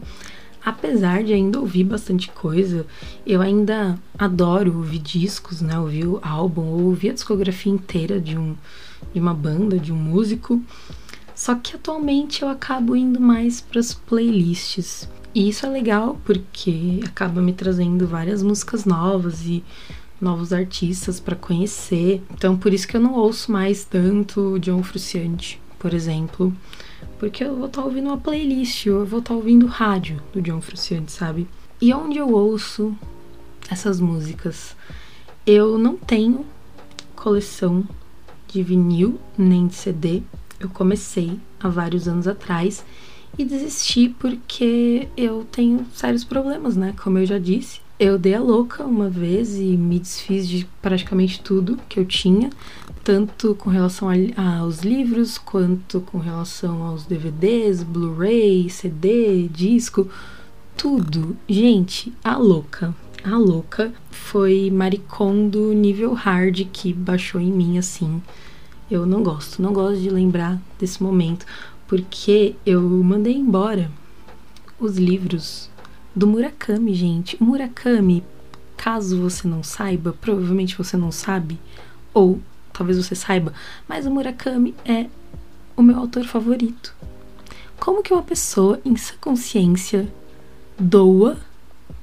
Apesar 0.64 1.24
de 1.24 1.34
ainda 1.34 1.60
ouvir 1.60 1.86
bastante 1.86 2.30
coisa, 2.30 2.86
eu 3.26 3.42
ainda 3.42 3.98
adoro 4.18 4.78
ouvir 4.78 5.00
discos, 5.00 5.62
né? 5.62 5.80
Ouvir 5.80 6.06
o 6.06 6.20
álbum, 6.22 6.66
ou 6.66 6.84
ouvir 6.86 7.12
a 7.12 7.14
discografia 7.14 7.72
inteira 7.72 8.20
de, 8.20 8.38
um, 8.38 8.56
de 9.14 9.20
uma 9.20 9.34
banda, 9.34 9.80
de 9.80 9.94
um 9.94 9.96
músico. 9.96 10.62
Só 11.34 11.56
que 11.56 11.76
atualmente 11.76 12.42
eu 12.42 12.50
acabo 12.50 12.96
indo 12.96 13.20
mais 13.20 13.62
para 13.62 13.80
as 13.80 13.94
playlists. 13.94 15.08
E 15.34 15.48
isso 15.48 15.66
é 15.66 15.70
legal 15.70 16.20
porque 16.26 17.00
acaba 17.06 17.42
me 17.42 17.54
trazendo 17.54 18.08
várias 18.08 18.42
músicas 18.44 18.86
novas 18.86 19.46
e 19.46 19.64
novos 20.20 20.52
artistas 20.52 21.20
para 21.20 21.36
conhecer. 21.36 22.22
Então, 22.34 22.58
por 22.58 22.74
isso 22.74 22.88
que 22.88 22.98
eu 22.98 23.02
não 23.02 23.14
ouço 23.14 23.52
mais 23.52 23.86
tanto 23.86 24.60
John 24.60 24.82
Frusciante, 24.84 25.62
por 25.80 25.94
exemplo, 25.94 26.54
porque 27.20 27.44
eu 27.44 27.56
vou 27.56 27.68
estar 27.68 27.82
tá 27.82 27.88
ouvindo 27.88 28.08
uma 28.08 28.18
playlist, 28.18 28.86
eu 28.86 29.06
vou 29.06 29.20
estar 29.20 29.34
tá 29.34 29.36
ouvindo 29.36 29.66
rádio 29.68 30.22
do 30.34 30.42
John 30.42 30.62
Frusciante, 30.62 31.12
sabe? 31.12 31.48
E 31.82 31.94
onde 31.94 32.18
eu 32.18 32.32
ouço 32.32 32.96
essas 33.70 34.00
músicas? 34.00 34.76
Eu 35.46 35.78
não 35.78 35.96
tenho 35.96 36.46
coleção 37.16 37.88
de 38.48 38.64
vinil 38.64 39.20
nem 39.38 39.68
de 39.68 39.76
CD. 39.76 40.24
Eu 40.60 40.70
comecei 40.70 41.40
há 41.60 41.68
vários 41.68 42.08
anos 42.08 42.28
atrás 42.28 42.84
e 43.38 43.46
desisti 43.46 44.10
porque 44.10 45.08
eu 45.16 45.46
tenho 45.52 45.86
sérios 45.94 46.24
problemas, 46.24 46.76
né? 46.76 46.94
Como 47.02 47.18
eu 47.18 47.26
já 47.26 47.38
disse. 47.38 47.80
Eu 48.00 48.20
dei 48.20 48.36
a 48.36 48.40
louca 48.40 48.84
uma 48.84 49.10
vez 49.10 49.56
e 49.56 49.76
me 49.76 49.98
desfiz 49.98 50.48
de 50.48 50.70
praticamente 50.84 51.42
tudo 51.42 51.80
que 51.90 52.00
eu 52.00 52.06
tinha, 52.06 52.52
tanto 53.04 53.56
com 53.56 53.72
relação 53.72 54.08
a, 54.08 54.60
aos 54.60 54.82
livros, 54.82 55.40
quanto 55.40 56.00
com 56.02 56.20
relação 56.20 56.84
aos 56.84 57.08
DVDs, 57.08 57.82
Blu-ray, 57.82 58.70
CD, 58.70 59.48
disco, 59.48 60.08
tudo. 60.78 61.36
Gente, 61.50 62.14
a 62.24 62.38
louca. 62.38 62.94
A 63.24 63.36
louca 63.36 63.92
foi 64.12 64.70
Maricondo 64.72 65.74
nível 65.74 66.14
hard 66.14 66.68
que 66.72 66.94
baixou 66.94 67.42
em 67.42 67.52
mim 67.52 67.80
assim. 67.80 68.22
Eu 68.92 69.08
não 69.08 69.24
gosto, 69.24 69.60
não 69.60 69.74
gosto 69.74 70.00
de 70.00 70.12
lembrar 70.12 70.62
desse 70.80 71.02
momento 71.02 71.48
porque 71.88 72.56
eu 72.64 72.82
mandei 72.82 73.34
embora 73.34 73.90
os 74.80 74.98
livros 74.98 75.68
do 76.18 76.26
Murakami, 76.26 76.96
gente. 76.96 77.42
Murakami, 77.42 78.24
caso 78.76 79.22
você 79.22 79.48
não 79.48 79.62
saiba, 79.62 80.16
provavelmente 80.20 80.76
você 80.76 80.98
não 80.98 81.12
sabe, 81.12 81.60
ou 82.12 82.42
talvez 82.74 82.98
você 82.98 83.14
saiba, 83.14 83.54
mas 83.88 84.08
o 84.08 84.12
Murakami 84.12 84.74
é 84.84 85.06
o 85.76 85.84
meu 85.84 85.96
autor 86.00 86.26
favorito. 86.26 86.96
Como 87.80 88.02
que 88.02 88.12
uma 88.12 88.24
pessoa 88.24 88.82
em 88.84 88.98
sua 88.98 89.16
consciência 89.22 90.12
doa 90.80 91.38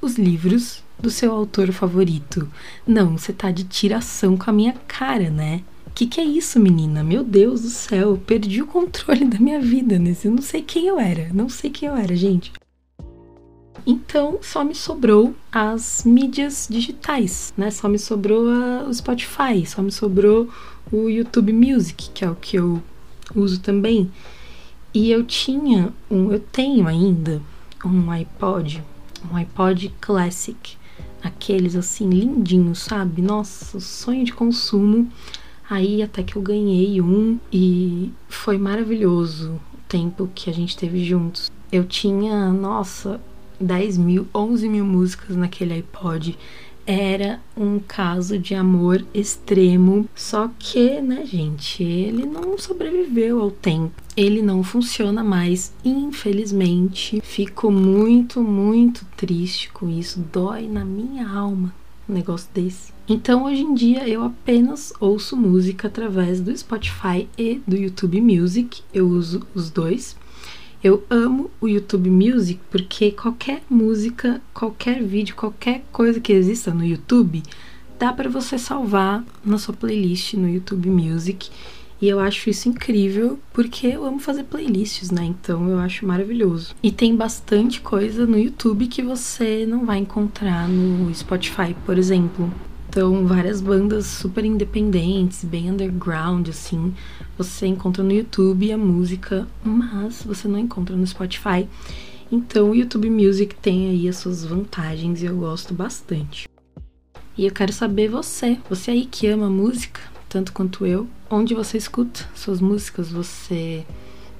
os 0.00 0.16
livros 0.16 0.84
do 0.96 1.10
seu 1.10 1.32
autor 1.32 1.72
favorito. 1.72 2.48
Não, 2.86 3.18
você 3.18 3.32
tá 3.32 3.50
de 3.50 3.64
tiração 3.64 4.36
com 4.36 4.48
a 4.48 4.52
minha 4.52 4.74
cara, 4.86 5.28
né? 5.28 5.62
Que 5.92 6.06
que 6.06 6.20
é 6.20 6.24
isso, 6.24 6.60
menina? 6.60 7.02
Meu 7.02 7.24
Deus 7.24 7.62
do 7.62 7.68
céu, 7.68 8.16
perdi 8.24 8.62
o 8.62 8.66
controle 8.66 9.24
da 9.26 9.40
minha 9.40 9.60
vida 9.60 9.98
nesse. 9.98 10.28
Eu 10.28 10.32
não 10.32 10.42
sei 10.42 10.62
quem 10.62 10.86
eu 10.86 11.00
era. 11.00 11.30
Não 11.32 11.48
sei 11.48 11.68
quem 11.70 11.88
eu 11.88 11.96
era, 11.96 12.14
gente. 12.14 12.52
Então, 13.86 14.38
só 14.40 14.64
me 14.64 14.74
sobrou 14.74 15.34
as 15.52 16.04
mídias 16.04 16.66
digitais, 16.70 17.52
né? 17.56 17.70
Só 17.70 17.88
me 17.88 17.98
sobrou 17.98 18.48
a, 18.48 18.84
o 18.88 18.94
Spotify, 18.94 19.66
só 19.66 19.82
me 19.82 19.92
sobrou 19.92 20.48
o 20.90 21.08
YouTube 21.08 21.52
Music, 21.52 22.10
que 22.10 22.24
é 22.24 22.30
o 22.30 22.34
que 22.34 22.56
eu 22.56 22.82
uso 23.34 23.60
também. 23.60 24.10
E 24.92 25.10
eu 25.10 25.24
tinha 25.24 25.92
um, 26.10 26.32
eu 26.32 26.40
tenho 26.40 26.86
ainda 26.86 27.42
um 27.84 28.10
iPod, 28.10 28.82
um 29.30 29.36
iPod 29.36 29.92
Classic, 30.00 30.76
aqueles 31.22 31.74
assim 31.74 32.08
lindinhos, 32.08 32.80
sabe? 32.80 33.20
Nossa, 33.20 33.80
sonho 33.80 34.24
de 34.24 34.32
consumo. 34.32 35.10
Aí 35.68 36.02
até 36.02 36.22
que 36.22 36.36
eu 36.36 36.42
ganhei 36.42 37.00
um 37.00 37.38
e 37.52 38.12
foi 38.28 38.58
maravilhoso 38.58 39.60
o 39.72 39.78
tempo 39.88 40.30
que 40.34 40.48
a 40.48 40.52
gente 40.52 40.76
teve 40.76 41.04
juntos. 41.04 41.50
Eu 41.72 41.84
tinha, 41.84 42.52
nossa, 42.52 43.20
10 43.60 43.98
mil, 43.98 44.26
11 44.34 44.68
mil 44.68 44.84
músicas 44.84 45.36
naquele 45.36 45.74
iPod. 45.74 46.38
Era 46.86 47.40
um 47.56 47.78
caso 47.78 48.38
de 48.38 48.54
amor 48.54 49.04
extremo, 49.14 50.06
só 50.14 50.50
que, 50.58 51.00
né, 51.00 51.24
gente, 51.24 51.82
ele 51.82 52.26
não 52.26 52.58
sobreviveu 52.58 53.40
ao 53.40 53.50
tempo. 53.50 54.02
Ele 54.14 54.42
não 54.42 54.62
funciona 54.62 55.24
mais, 55.24 55.72
infelizmente. 55.82 57.22
Fico 57.24 57.70
muito, 57.70 58.42
muito 58.42 59.06
triste 59.16 59.72
com 59.72 59.88
isso. 59.88 60.22
Dói 60.30 60.68
na 60.68 60.84
minha 60.84 61.26
alma 61.26 61.72
um 62.08 62.12
negócio 62.12 62.48
desse. 62.52 62.92
Então, 63.08 63.44
hoje 63.44 63.62
em 63.62 63.74
dia, 63.74 64.08
eu 64.08 64.22
apenas 64.22 64.92
ouço 65.00 65.36
música 65.36 65.88
através 65.88 66.40
do 66.40 66.56
Spotify 66.56 67.28
e 67.36 67.60
do 67.66 67.76
YouTube 67.76 68.20
Music. 68.20 68.82
Eu 68.92 69.08
uso 69.08 69.46
os 69.54 69.70
dois. 69.70 70.16
Eu 70.84 71.02
amo 71.08 71.50
o 71.62 71.66
YouTube 71.66 72.10
Music 72.10 72.60
porque 72.70 73.10
qualquer 73.10 73.62
música, 73.70 74.42
qualquer 74.52 75.02
vídeo, 75.02 75.34
qualquer 75.34 75.82
coisa 75.90 76.20
que 76.20 76.30
exista 76.30 76.74
no 76.74 76.84
YouTube, 76.84 77.42
dá 77.98 78.12
para 78.12 78.28
você 78.28 78.58
salvar 78.58 79.24
na 79.42 79.56
sua 79.56 79.72
playlist 79.72 80.34
no 80.34 80.46
YouTube 80.46 80.90
Music. 80.90 81.48
E 82.02 82.06
eu 82.06 82.20
acho 82.20 82.50
isso 82.50 82.68
incrível 82.68 83.38
porque 83.50 83.86
eu 83.86 84.04
amo 84.04 84.18
fazer 84.18 84.44
playlists, 84.44 85.10
né? 85.10 85.24
Então 85.24 85.70
eu 85.70 85.78
acho 85.78 86.06
maravilhoso. 86.06 86.76
E 86.82 86.92
tem 86.92 87.16
bastante 87.16 87.80
coisa 87.80 88.26
no 88.26 88.38
YouTube 88.38 88.86
que 88.86 89.00
você 89.00 89.64
não 89.66 89.86
vai 89.86 89.96
encontrar 89.96 90.68
no 90.68 91.14
Spotify, 91.14 91.74
por 91.86 91.96
exemplo. 91.96 92.52
Então, 92.94 93.26
várias 93.26 93.60
bandas 93.60 94.06
super 94.06 94.44
independentes, 94.44 95.42
bem 95.42 95.68
underground, 95.68 96.48
assim, 96.48 96.94
você 97.36 97.66
encontra 97.66 98.04
no 98.04 98.12
YouTube 98.12 98.70
a 98.70 98.78
música, 98.78 99.48
mas 99.64 100.22
você 100.22 100.46
não 100.46 100.60
encontra 100.60 100.94
no 100.94 101.04
Spotify. 101.04 101.68
Então, 102.30 102.70
o 102.70 102.74
YouTube 102.76 103.10
Music 103.10 103.52
tem 103.56 103.90
aí 103.90 104.08
as 104.08 104.18
suas 104.18 104.44
vantagens 104.44 105.20
e 105.20 105.26
eu 105.26 105.36
gosto 105.36 105.74
bastante. 105.74 106.46
E 107.36 107.44
eu 107.44 107.50
quero 107.50 107.72
saber 107.72 108.06
você, 108.06 108.60
você 108.70 108.92
aí 108.92 109.06
que 109.06 109.26
ama 109.26 109.50
música, 109.50 110.00
tanto 110.28 110.52
quanto 110.52 110.86
eu, 110.86 111.08
onde 111.28 111.52
você 111.52 111.76
escuta 111.76 112.24
suas 112.32 112.60
músicas? 112.60 113.10
Você 113.10 113.84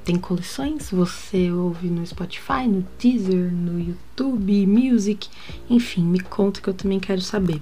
tem 0.04 0.14
coleções? 0.14 0.92
Você 0.92 1.50
ouve 1.50 1.88
no 1.88 2.06
Spotify, 2.06 2.68
no 2.68 2.86
Deezer, 3.00 3.52
no 3.52 3.80
YouTube, 3.80 4.64
Music? 4.64 5.28
Enfim, 5.68 6.04
me 6.04 6.20
conta 6.20 6.60
que 6.60 6.68
eu 6.68 6.74
também 6.74 7.00
quero 7.00 7.20
saber. 7.20 7.60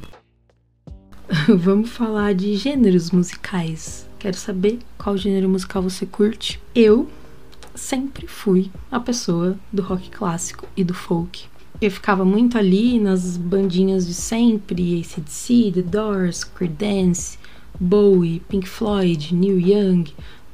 Vamos 1.59 1.91
falar 1.91 2.35
de 2.35 2.55
gêneros 2.57 3.11
musicais. 3.11 4.07
Quero 4.19 4.37
saber 4.37 4.79
qual 4.97 5.16
gênero 5.16 5.49
musical 5.49 5.83
você 5.83 6.07
curte. 6.07 6.61
Eu 6.75 7.09
sempre 7.75 8.29
fui 8.29 8.71
a 8.90 9.01
pessoa 9.01 9.59
do 9.73 9.83
rock 9.83 10.11
clássico 10.11 10.69
e 10.77 10.85
do 10.85 10.95
folk. 10.95 11.47
Eu 11.81 11.90
ficava 11.90 12.25
muito 12.25 12.57
ali 12.57 13.01
nas 13.01 13.37
bandinhas 13.37 14.07
de 14.07 14.14
sempre, 14.14 15.01
ACDC, 15.01 15.73
The 15.75 15.83
Doors, 15.83 16.45
Creedence, 16.45 17.38
Bowie, 17.81 18.40
Pink 18.49 18.69
Floyd, 18.69 19.35
Neil 19.35 19.59
Young, 19.59 20.05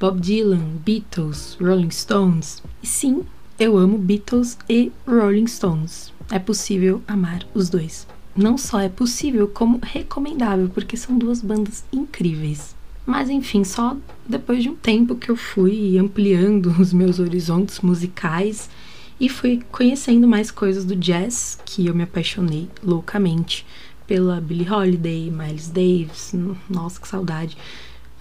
Bob 0.00 0.20
Dylan, 0.20 0.76
Beatles, 0.86 1.58
Rolling 1.60 1.90
Stones. 1.90 2.62
E 2.82 2.86
sim, 2.86 3.24
eu 3.58 3.76
amo 3.76 3.98
Beatles 3.98 4.56
e 4.68 4.90
Rolling 5.06 5.48
Stones. 5.48 6.12
É 6.30 6.38
possível 6.38 7.02
amar 7.06 7.46
os 7.52 7.68
dois 7.68 8.06
não 8.38 8.56
só 8.56 8.78
é 8.78 8.88
possível, 8.88 9.48
como 9.48 9.80
recomendável, 9.82 10.68
porque 10.68 10.96
são 10.96 11.18
duas 11.18 11.42
bandas 11.42 11.84
incríveis. 11.92 12.74
Mas 13.04 13.28
enfim, 13.28 13.64
só 13.64 13.96
depois 14.26 14.62
de 14.62 14.68
um 14.68 14.76
tempo 14.76 15.16
que 15.16 15.28
eu 15.28 15.36
fui 15.36 15.98
ampliando 15.98 16.66
os 16.78 16.92
meus 16.92 17.18
horizontes 17.18 17.80
musicais 17.80 18.70
e 19.18 19.28
fui 19.28 19.62
conhecendo 19.72 20.28
mais 20.28 20.50
coisas 20.52 20.84
do 20.84 20.94
jazz, 20.94 21.58
que 21.64 21.86
eu 21.86 21.94
me 21.94 22.04
apaixonei 22.04 22.68
loucamente 22.82 23.66
pela 24.06 24.40
Billie 24.40 24.70
Holiday, 24.70 25.30
Miles 25.30 25.68
Davis, 25.68 26.32
nossa 26.70 27.00
que 27.00 27.08
saudade, 27.08 27.58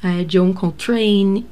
é, 0.02 0.24
John 0.24 0.52
Coltrane, 0.52 1.46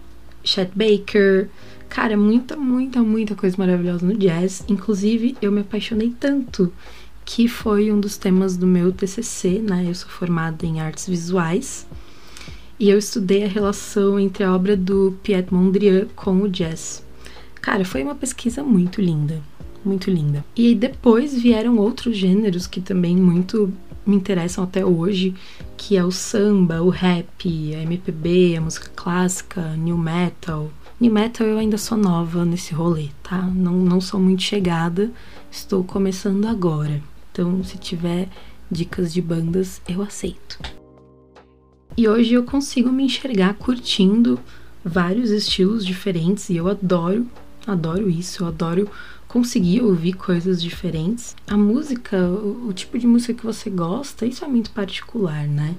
Chet 0.43 0.71
Baker, 0.75 1.49
cara, 1.87 2.17
muita, 2.17 2.55
muita, 2.55 3.03
muita 3.03 3.35
coisa 3.35 3.55
maravilhosa 3.57 4.05
no 4.05 4.17
jazz. 4.17 4.63
Inclusive, 4.67 5.37
eu 5.41 5.51
me 5.51 5.61
apaixonei 5.61 6.13
tanto 6.19 6.73
que 7.25 7.47
foi 7.47 7.91
um 7.91 7.99
dos 7.99 8.17
temas 8.17 8.55
do 8.55 8.67
meu 8.67 8.91
TCC, 8.91 9.59
né? 9.59 9.85
Eu 9.87 9.95
sou 9.95 10.07
formada 10.07 10.65
em 10.65 10.79
artes 10.79 11.09
visuais 11.09 11.87
e 12.79 12.89
eu 12.89 12.97
estudei 12.97 13.43
a 13.43 13.47
relação 13.47 14.19
entre 14.19 14.43
a 14.43 14.53
obra 14.53 14.77
do 14.77 15.17
Piet 15.23 15.51
Mondrian 15.51 16.07
com 16.15 16.41
o 16.41 16.49
jazz. 16.49 17.03
Cara, 17.61 17.83
foi 17.83 18.03
uma 18.03 18.13
pesquisa 18.13 18.61
muito 18.61 19.01
linda, 19.01 19.41
muito 19.83 20.11
linda. 20.11 20.45
E 20.55 20.75
depois 20.75 21.33
vieram 21.33 21.77
outros 21.77 22.15
gêneros 22.15 22.67
que 22.67 22.79
também 22.79 23.15
muito 23.15 23.73
me 24.05 24.15
interessam 24.15 24.63
até 24.63 24.85
hoje, 24.85 25.33
que 25.75 25.97
é 25.97 26.05
o 26.05 26.11
samba, 26.11 26.83
o 26.83 26.89
rap, 26.89 27.73
a 27.73 27.81
MPB, 27.81 28.55
a 28.55 28.61
música 28.61 28.91
clássica, 28.95 29.75
new 29.75 29.97
metal. 29.97 30.69
New 30.99 31.11
metal 31.11 31.47
eu 31.47 31.57
ainda 31.57 31.77
sou 31.77 31.97
nova 31.97 32.45
nesse 32.45 32.71
rolê, 32.71 33.09
tá? 33.23 33.41
Não, 33.41 33.73
não 33.73 33.99
sou 33.99 34.19
muito 34.19 34.43
chegada, 34.43 35.11
estou 35.49 35.83
começando 35.83 36.45
agora. 36.45 37.01
Então, 37.35 37.61
se 37.65 37.77
tiver 37.77 38.29
dicas 38.71 39.13
de 39.13 39.21
bandas, 39.21 39.81
eu 39.89 40.01
aceito. 40.01 40.57
E 41.97 42.07
hoje 42.07 42.33
eu 42.33 42.43
consigo 42.43 42.89
me 42.89 43.03
enxergar 43.03 43.55
curtindo 43.55 44.39
vários 44.85 45.31
estilos 45.31 45.85
diferentes 45.85 46.49
e 46.49 46.55
eu 46.55 46.69
adoro, 46.69 47.27
adoro 47.67 48.09
isso, 48.09 48.43
eu 48.43 48.47
adoro 48.47 48.89
conseguir 49.27 49.81
ouvir 49.81 50.13
coisas 50.13 50.61
diferentes. 50.61 51.35
A 51.45 51.57
música, 51.57 52.17
o, 52.25 52.71
tipo 52.71 52.97
de 52.97 53.05
música 53.05 53.33
que 53.33 53.45
você 53.45 53.69
gosta, 53.69 54.25
isso 54.25 54.45
é 54.45 54.47
muito 54.47 54.71
particular, 54.71 55.45
né? 55.45 55.75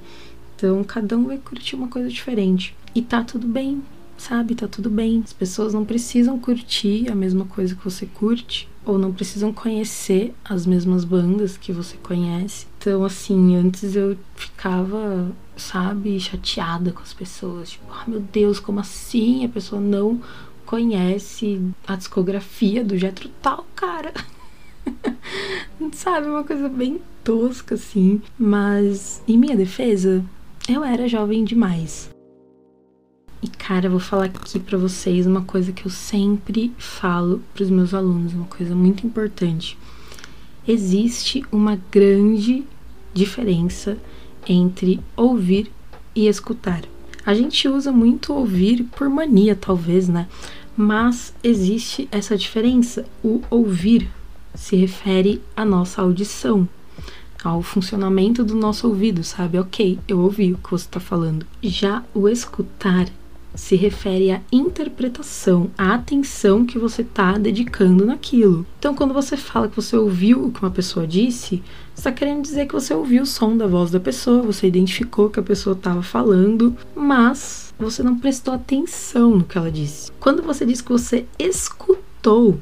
Então, 0.54 0.84
cada 0.84 1.16
um 1.16 1.24
vai 1.24 1.38
curtir 1.38 1.74
uma 1.74 1.88
coisa 1.88 2.10
diferente. 2.10 2.76
E 2.94 3.00
tá 3.00 3.24
tudo 3.24 3.48
bem, 3.48 3.82
sabe? 4.18 4.54
Tá 4.54 4.68
tudo 4.68 4.90
bem. 4.90 5.22
As 5.24 5.32
pessoas 5.32 5.72
não 5.72 5.86
precisam 5.86 6.38
curtir 6.38 7.10
a 7.10 7.14
mesma 7.14 7.46
coisa 7.46 7.74
que 7.74 7.82
você 7.82 8.04
curte 8.04 8.68
ou 8.86 8.96
não 8.96 9.12
precisam 9.12 9.52
conhecer 9.52 10.32
as 10.44 10.64
mesmas 10.64 11.04
bandas 11.04 11.58
que 11.58 11.72
você 11.72 11.96
conhece. 11.96 12.66
Então, 12.78 13.04
assim, 13.04 13.56
antes 13.56 13.96
eu 13.96 14.16
ficava, 14.36 15.30
sabe, 15.56 16.18
chateada 16.20 16.92
com 16.92 17.02
as 17.02 17.12
pessoas. 17.12 17.70
Tipo, 17.70 17.92
ah, 17.92 18.04
meu 18.06 18.20
Deus, 18.20 18.60
como 18.60 18.78
assim? 18.78 19.44
A 19.44 19.48
pessoa 19.48 19.80
não 19.80 20.20
conhece 20.64 21.60
a 21.86 21.96
discografia 21.96 22.84
do 22.84 22.96
Jetro 22.96 23.28
Tal, 23.42 23.66
cara. 23.74 24.14
sabe, 25.92 26.28
uma 26.28 26.44
coisa 26.44 26.68
bem 26.68 27.00
tosca, 27.24 27.74
assim. 27.74 28.22
Mas, 28.38 29.20
em 29.26 29.36
minha 29.36 29.56
defesa, 29.56 30.24
eu 30.68 30.84
era 30.84 31.08
jovem 31.08 31.44
demais. 31.44 32.08
E 33.42 33.48
cara, 33.48 33.86
eu 33.86 33.90
vou 33.90 34.00
falar 34.00 34.24
aqui 34.24 34.58
para 34.58 34.78
vocês 34.78 35.26
uma 35.26 35.42
coisa 35.42 35.72
que 35.72 35.86
eu 35.86 35.90
sempre 35.90 36.72
falo 36.78 37.42
para 37.52 37.62
os 37.62 37.70
meus 37.70 37.92
alunos, 37.92 38.32
uma 38.32 38.46
coisa 38.46 38.74
muito 38.74 39.06
importante. 39.06 39.78
Existe 40.66 41.44
uma 41.52 41.78
grande 41.92 42.64
diferença 43.12 43.98
entre 44.48 45.00
ouvir 45.16 45.70
e 46.14 46.26
escutar. 46.26 46.82
A 47.24 47.34
gente 47.34 47.68
usa 47.68 47.92
muito 47.92 48.32
ouvir 48.32 48.84
por 48.96 49.08
mania, 49.08 49.54
talvez, 49.54 50.08
né? 50.08 50.28
Mas 50.76 51.34
existe 51.42 52.08
essa 52.10 52.36
diferença. 52.36 53.04
O 53.22 53.42
ouvir 53.50 54.08
se 54.54 54.76
refere 54.76 55.42
à 55.56 55.64
nossa 55.64 56.02
audição, 56.02 56.68
ao 57.44 57.62
funcionamento 57.62 58.44
do 58.44 58.54
nosso 58.54 58.88
ouvido, 58.88 59.22
sabe? 59.22 59.58
Ok, 59.58 59.98
eu 60.08 60.20
ouvi 60.20 60.52
o 60.52 60.58
que 60.58 60.70
você 60.70 60.86
está 60.86 61.00
falando. 61.00 61.46
Já 61.62 62.02
o 62.14 62.28
escutar 62.28 63.08
se 63.56 63.74
refere 63.74 64.30
à 64.30 64.40
interpretação, 64.52 65.70
à 65.76 65.94
atenção 65.94 66.64
que 66.64 66.78
você 66.78 67.02
está 67.02 67.38
dedicando 67.38 68.04
naquilo. 68.04 68.66
Então, 68.78 68.94
quando 68.94 69.14
você 69.14 69.36
fala 69.36 69.68
que 69.68 69.74
você 69.74 69.96
ouviu 69.96 70.44
o 70.44 70.52
que 70.52 70.62
uma 70.62 70.70
pessoa 70.70 71.06
disse, 71.06 71.62
está 71.94 72.12
querendo 72.12 72.42
dizer 72.42 72.66
que 72.66 72.74
você 72.74 72.94
ouviu 72.94 73.22
o 73.22 73.26
som 73.26 73.56
da 73.56 73.66
voz 73.66 73.90
da 73.90 73.98
pessoa, 73.98 74.42
você 74.42 74.66
identificou 74.66 75.30
que 75.30 75.40
a 75.40 75.42
pessoa 75.42 75.74
estava 75.74 76.02
falando, 76.02 76.76
mas 76.94 77.74
você 77.78 78.02
não 78.02 78.18
prestou 78.18 78.54
atenção 78.54 79.36
no 79.36 79.44
que 79.44 79.56
ela 79.56 79.70
disse. 79.70 80.12
Quando 80.20 80.42
você 80.42 80.64
diz 80.66 80.80
que 80.80 80.92
você 80.92 81.24
escutou 81.38 82.60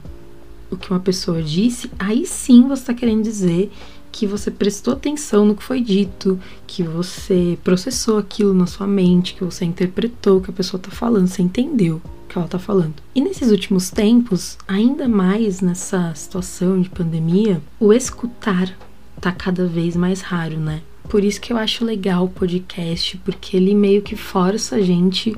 o 0.71 0.77
que 0.77 0.91
uma 0.91 1.01
pessoa 1.01 1.43
disse, 1.43 1.91
aí 1.99 2.27
sim 2.27 2.63
você 2.63 2.83
está 2.83 2.95
querendo 2.95 3.23
dizer 3.23 3.71
que 4.15 4.29
você 4.29 4.49
prestou 4.49 4.95
atenção 4.95 5.45
no 5.45 5.57
que 5.57 5.63
foi 5.65 5.81
dito, 5.81 6.39
que 6.69 6.85
você 6.85 7.59
processou 7.65 8.17
aquilo 8.17 8.55
na 8.55 8.65
sua 8.65 8.87
mente, 8.87 9.35
que 9.35 9.43
você 9.43 9.65
interpretou 9.65 10.39
o 10.39 10.41
que 10.41 10.51
a 10.51 10.53
pessoa 10.53 10.79
está 10.79 10.89
falando, 10.93 11.27
você 11.27 11.43
entendeu 11.43 11.97
o 11.97 12.29
que 12.29 12.39
ela 12.39 12.47
está 12.47 12.57
falando. 12.57 12.95
E 13.13 13.21
nesses 13.21 13.51
últimos 13.51 13.91
tempos, 13.91 14.57
ainda 14.69 15.09
mais 15.09 15.61
nessa 15.61 16.15
situação 16.15 16.81
de 16.81 16.89
pandemia, 16.89 17.61
o 17.81 17.93
escutar 17.93 18.79
tá 19.21 19.33
cada 19.33 19.67
vez 19.67 19.97
mais 19.97 20.21
raro, 20.21 20.61
né? 20.61 20.81
Por 21.09 21.25
isso 21.25 21.41
que 21.41 21.53
eu 21.53 21.57
acho 21.57 21.85
legal 21.85 22.27
o 22.27 22.29
podcast, 22.29 23.19
porque 23.19 23.57
ele 23.57 23.75
meio 23.75 24.01
que 24.01 24.15
força 24.15 24.77
a 24.77 24.81
gente 24.81 25.37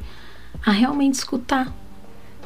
a 0.65 0.71
realmente 0.71 1.15
escutar, 1.15 1.75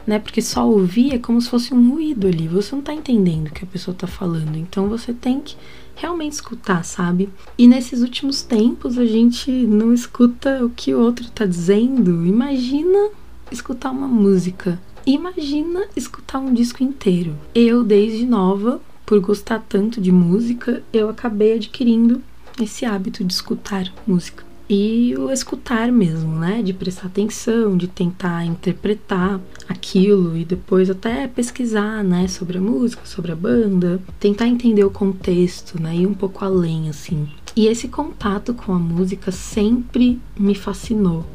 né? 0.07 0.21
Porque 0.21 0.40
só 0.40 0.64
ouvir 0.64 1.12
é 1.12 1.19
como 1.19 1.40
se 1.40 1.51
fosse 1.51 1.75
um 1.75 1.90
ruído 1.90 2.29
ali, 2.29 2.47
você 2.47 2.73
não 2.73 2.83
tá 2.83 2.95
entendendo 2.95 3.49
o 3.49 3.53
que 3.53 3.64
a 3.64 3.69
pessoa 3.69 3.97
tá 3.97 4.07
falando, 4.07 4.57
então 4.57 4.88
você 4.88 5.12
tem 5.12 5.40
que 5.40 5.57
realmente 6.01 6.33
escutar, 6.33 6.83
sabe? 6.83 7.29
E 7.59 7.69
nesses 7.69 8.01
últimos 8.01 8.41
tempos 8.41 8.97
a 8.97 9.05
gente 9.05 9.51
não 9.51 9.93
escuta 9.93 10.65
o 10.65 10.71
que 10.71 10.95
o 10.95 11.01
outro 11.01 11.31
tá 11.31 11.45
dizendo. 11.45 12.27
Imagina 12.27 13.11
escutar 13.53 13.91
uma 13.91 14.09
música. 14.09 14.81
Imagina 15.07 15.87
escutar 15.95 16.39
um 16.39 16.55
disco 16.55 16.83
inteiro. 16.83 17.37
Eu, 17.55 17.85
desde 17.85 18.25
nova, 18.25 18.81
por 19.05 19.21
gostar 19.21 19.65
tanto 19.69 20.01
de 20.01 20.11
música, 20.11 20.83
eu 20.93 21.11
acabei 21.11 21.55
adquirindo 21.55 22.23
esse 22.61 22.87
hábito 22.87 23.23
de 23.23 23.33
escutar 23.33 23.93
música. 24.07 24.50
E 24.73 25.17
o 25.19 25.33
escutar 25.33 25.91
mesmo, 25.91 26.39
né? 26.39 26.63
De 26.63 26.73
prestar 26.73 27.09
atenção, 27.09 27.77
de 27.77 27.89
tentar 27.89 28.45
interpretar 28.45 29.41
aquilo 29.69 30.37
e 30.37 30.45
depois 30.45 30.89
até 30.89 31.27
pesquisar, 31.27 32.05
né? 32.05 32.29
Sobre 32.29 32.59
a 32.59 32.61
música, 32.61 33.05
sobre 33.05 33.33
a 33.33 33.35
banda, 33.35 34.01
tentar 34.21 34.47
entender 34.47 34.85
o 34.85 34.91
contexto, 34.91 35.83
né? 35.83 35.97
Ir 35.97 36.07
um 36.07 36.15
pouco 36.15 36.45
além, 36.45 36.89
assim. 36.89 37.29
E 37.57 37.67
esse 37.67 37.89
contato 37.89 38.55
com 38.55 38.73
a 38.73 38.79
música 38.79 39.33
sempre 39.33 40.21
me 40.39 40.55
fascinou, 40.55 41.27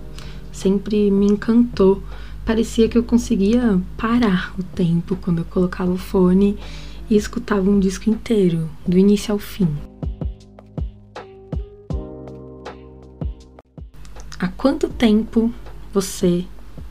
sempre 0.50 1.12
me 1.12 1.26
encantou. 1.26 2.02
Parecia 2.45 2.88
que 2.88 2.98
eu 2.98 3.04
conseguia 3.04 3.82
parar 3.98 4.56
o 4.58 4.63
tempo 4.63 5.17
quando 5.17 5.39
eu 5.39 5.45
colocava 5.45 5.91
o 5.91 5.98
fone 5.98 6.58
e 7.10 7.17
escutava 7.17 7.69
um 7.69 7.82
disco 7.82 8.10
inteiro, 8.10 8.69
do 8.88 8.98
início 8.98 9.34
ao 9.34 9.39
fim. 9.39 9.67
Há 14.38 14.48
quanto 14.50 14.89
tempo 14.89 15.54
você 15.93 16.45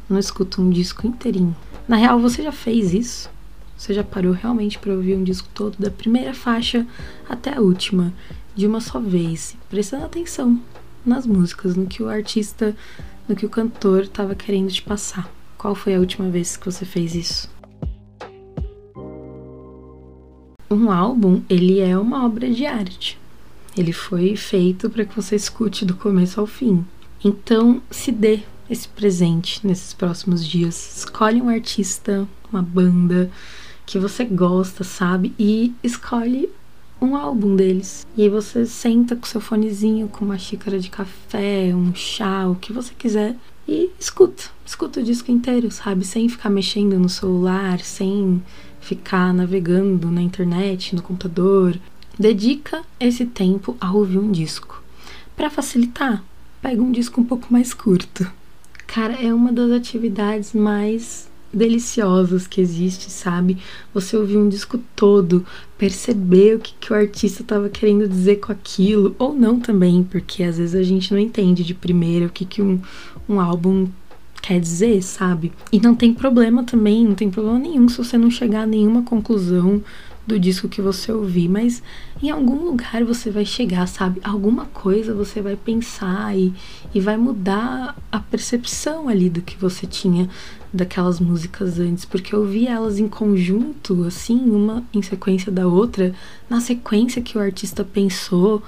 não 0.08 0.18
escuta 0.18 0.60
um 0.60 0.70
disco 0.70 1.06
inteirinho? 1.06 1.54
Na 1.86 1.96
real, 1.96 2.18
você 2.18 2.42
já 2.42 2.52
fez 2.52 2.94
isso? 2.94 3.30
Você 3.76 3.92
já 3.92 4.02
parou 4.02 4.32
realmente 4.32 4.78
para 4.78 4.94
ouvir 4.94 5.14
um 5.14 5.24
disco 5.24 5.48
todo, 5.52 5.76
da 5.78 5.90
primeira 5.90 6.32
faixa 6.32 6.86
até 7.28 7.54
a 7.54 7.60
última, 7.60 8.12
de 8.54 8.66
uma 8.66 8.80
só 8.80 8.98
vez, 8.98 9.56
prestando 9.68 10.04
atenção 10.04 10.60
nas 11.04 11.26
músicas, 11.26 11.76
no 11.76 11.86
que 11.86 12.02
o 12.02 12.08
artista, 12.08 12.74
no 13.28 13.36
que 13.36 13.44
o 13.44 13.50
cantor 13.50 14.04
estava 14.04 14.34
querendo 14.34 14.72
te 14.72 14.80
passar? 14.80 15.30
Qual 15.58 15.74
foi 15.74 15.94
a 15.94 16.00
última 16.00 16.30
vez 16.30 16.56
que 16.56 16.64
você 16.64 16.84
fez 16.84 17.14
isso? 17.14 17.54
um 20.74 20.90
álbum, 20.90 21.40
ele 21.48 21.78
é 21.80 21.96
uma 21.96 22.24
obra 22.24 22.50
de 22.50 22.66
arte. 22.66 23.18
Ele 23.76 23.92
foi 23.92 24.36
feito 24.36 24.90
para 24.90 25.04
que 25.04 25.14
você 25.14 25.36
escute 25.36 25.84
do 25.84 25.94
começo 25.94 26.40
ao 26.40 26.46
fim. 26.46 26.84
Então, 27.24 27.82
se 27.90 28.12
dê 28.12 28.40
esse 28.68 28.86
presente 28.86 29.66
nesses 29.66 29.92
próximos 29.92 30.46
dias. 30.46 30.98
Escolhe 30.98 31.40
um 31.40 31.48
artista, 31.48 32.28
uma 32.52 32.62
banda 32.62 33.30
que 33.86 33.98
você 33.98 34.24
gosta, 34.24 34.84
sabe? 34.84 35.34
E 35.38 35.72
escolhe 35.82 36.50
um 37.00 37.16
álbum 37.16 37.56
deles. 37.56 38.06
E 38.16 38.22
aí 38.22 38.28
você 38.28 38.66
senta 38.66 39.16
com 39.16 39.26
seu 39.26 39.40
fonezinho, 39.40 40.08
com 40.08 40.24
uma 40.24 40.38
xícara 40.38 40.78
de 40.78 40.90
café, 40.90 41.72
um 41.74 41.94
chá, 41.94 42.46
o 42.48 42.54
que 42.54 42.72
você 42.72 42.92
quiser 42.94 43.36
e 43.66 43.90
escuta. 43.98 44.44
Escuta 44.64 45.00
o 45.00 45.02
disco 45.02 45.30
inteiro, 45.30 45.70
sabe? 45.70 46.04
Sem 46.04 46.28
ficar 46.28 46.50
mexendo 46.50 46.98
no 46.98 47.08
celular, 47.08 47.80
sem 47.80 48.42
ficar 48.80 49.32
navegando 49.32 50.10
na 50.10 50.22
internet, 50.22 50.94
no 50.94 51.02
computador. 51.02 51.78
Dedica 52.18 52.82
esse 53.00 53.26
tempo 53.26 53.76
a 53.80 53.92
ouvir 53.92 54.18
um 54.18 54.30
disco. 54.30 54.82
Para 55.36 55.50
facilitar, 55.50 56.22
pega 56.64 56.82
um 56.82 56.90
disco 56.90 57.20
um 57.20 57.24
pouco 57.24 57.52
mais 57.52 57.74
curto. 57.74 58.26
Cara, 58.86 59.12
é 59.22 59.34
uma 59.34 59.52
das 59.52 59.70
atividades 59.70 60.54
mais 60.54 61.28
deliciosas 61.52 62.46
que 62.46 62.58
existe, 62.58 63.10
sabe? 63.10 63.58
Você 63.92 64.16
ouvir 64.16 64.38
um 64.38 64.48
disco 64.48 64.80
todo, 64.96 65.44
perceber 65.76 66.56
o 66.56 66.58
que, 66.58 66.72
que 66.80 66.90
o 66.90 66.96
artista 66.96 67.42
estava 67.42 67.68
querendo 67.68 68.08
dizer 68.08 68.36
com 68.36 68.50
aquilo, 68.50 69.14
ou 69.18 69.34
não 69.34 69.60
também, 69.60 70.02
porque 70.02 70.42
às 70.42 70.56
vezes 70.56 70.74
a 70.74 70.82
gente 70.82 71.12
não 71.12 71.20
entende 71.20 71.62
de 71.62 71.74
primeira 71.74 72.26
o 72.26 72.30
que, 72.30 72.46
que 72.46 72.62
um, 72.62 72.80
um 73.28 73.38
álbum 73.38 73.86
quer 74.40 74.58
dizer, 74.58 75.02
sabe? 75.02 75.52
E 75.70 75.78
não 75.78 75.94
tem 75.94 76.14
problema 76.14 76.64
também, 76.64 77.04
não 77.04 77.14
tem 77.14 77.30
problema 77.30 77.58
nenhum 77.58 77.90
se 77.90 77.98
você 77.98 78.16
não 78.16 78.30
chegar 78.30 78.62
a 78.62 78.66
nenhuma 78.66 79.02
conclusão 79.02 79.82
do 80.26 80.38
disco 80.38 80.68
que 80.68 80.80
você 80.80 81.12
ouvir, 81.12 81.48
mas 81.48 81.82
em 82.22 82.30
algum 82.30 82.64
lugar 82.64 83.04
você 83.04 83.30
vai 83.30 83.44
chegar, 83.44 83.86
sabe? 83.86 84.20
Alguma 84.24 84.64
coisa 84.66 85.14
você 85.14 85.42
vai 85.42 85.56
pensar 85.56 86.36
e, 86.36 86.52
e 86.94 87.00
vai 87.00 87.16
mudar 87.16 87.96
a 88.10 88.18
percepção 88.18 89.08
ali 89.08 89.28
do 89.28 89.42
que 89.42 89.56
você 89.56 89.86
tinha 89.86 90.28
daquelas 90.72 91.20
músicas 91.20 91.78
antes, 91.78 92.04
porque 92.04 92.34
eu 92.34 92.44
vi 92.44 92.66
elas 92.66 92.98
em 92.98 93.08
conjunto, 93.08 94.04
assim, 94.04 94.38
uma 94.50 94.82
em 94.92 95.02
sequência 95.02 95.52
da 95.52 95.68
outra, 95.68 96.14
na 96.48 96.60
sequência 96.60 97.22
que 97.22 97.38
o 97.38 97.40
artista 97.40 97.84
pensou, 97.84 98.62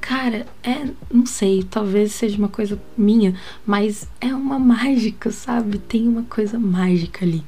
Cara, 0.00 0.46
é, 0.62 0.88
não 1.12 1.26
sei, 1.26 1.62
talvez 1.62 2.12
seja 2.12 2.38
uma 2.38 2.48
coisa 2.48 2.80
minha, 2.96 3.34
mas 3.66 4.08
é 4.20 4.34
uma 4.34 4.58
mágica, 4.58 5.30
sabe? 5.30 5.78
Tem 5.78 6.08
uma 6.08 6.22
coisa 6.22 6.58
mágica 6.58 7.24
ali. 7.24 7.44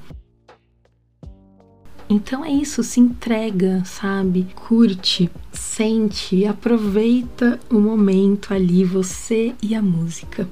Então 2.13 2.45
é 2.45 2.51
isso, 2.51 2.83
se 2.83 3.01
entrega, 3.01 3.83
sabe? 3.87 4.47
Curte, 4.55 5.31
sente, 5.51 6.45
aproveita 6.45 7.59
o 7.71 7.81
momento 7.81 8.53
ali, 8.53 8.85
você 8.85 9.55
e 9.63 9.75
a 9.75 9.81
música. 9.81 10.47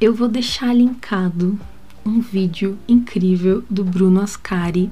Eu 0.00 0.12
vou 0.12 0.26
deixar 0.26 0.74
linkado 0.74 1.56
um 2.04 2.20
vídeo 2.20 2.76
incrível 2.88 3.62
do 3.70 3.84
Bruno 3.84 4.20
Ascari. 4.20 4.90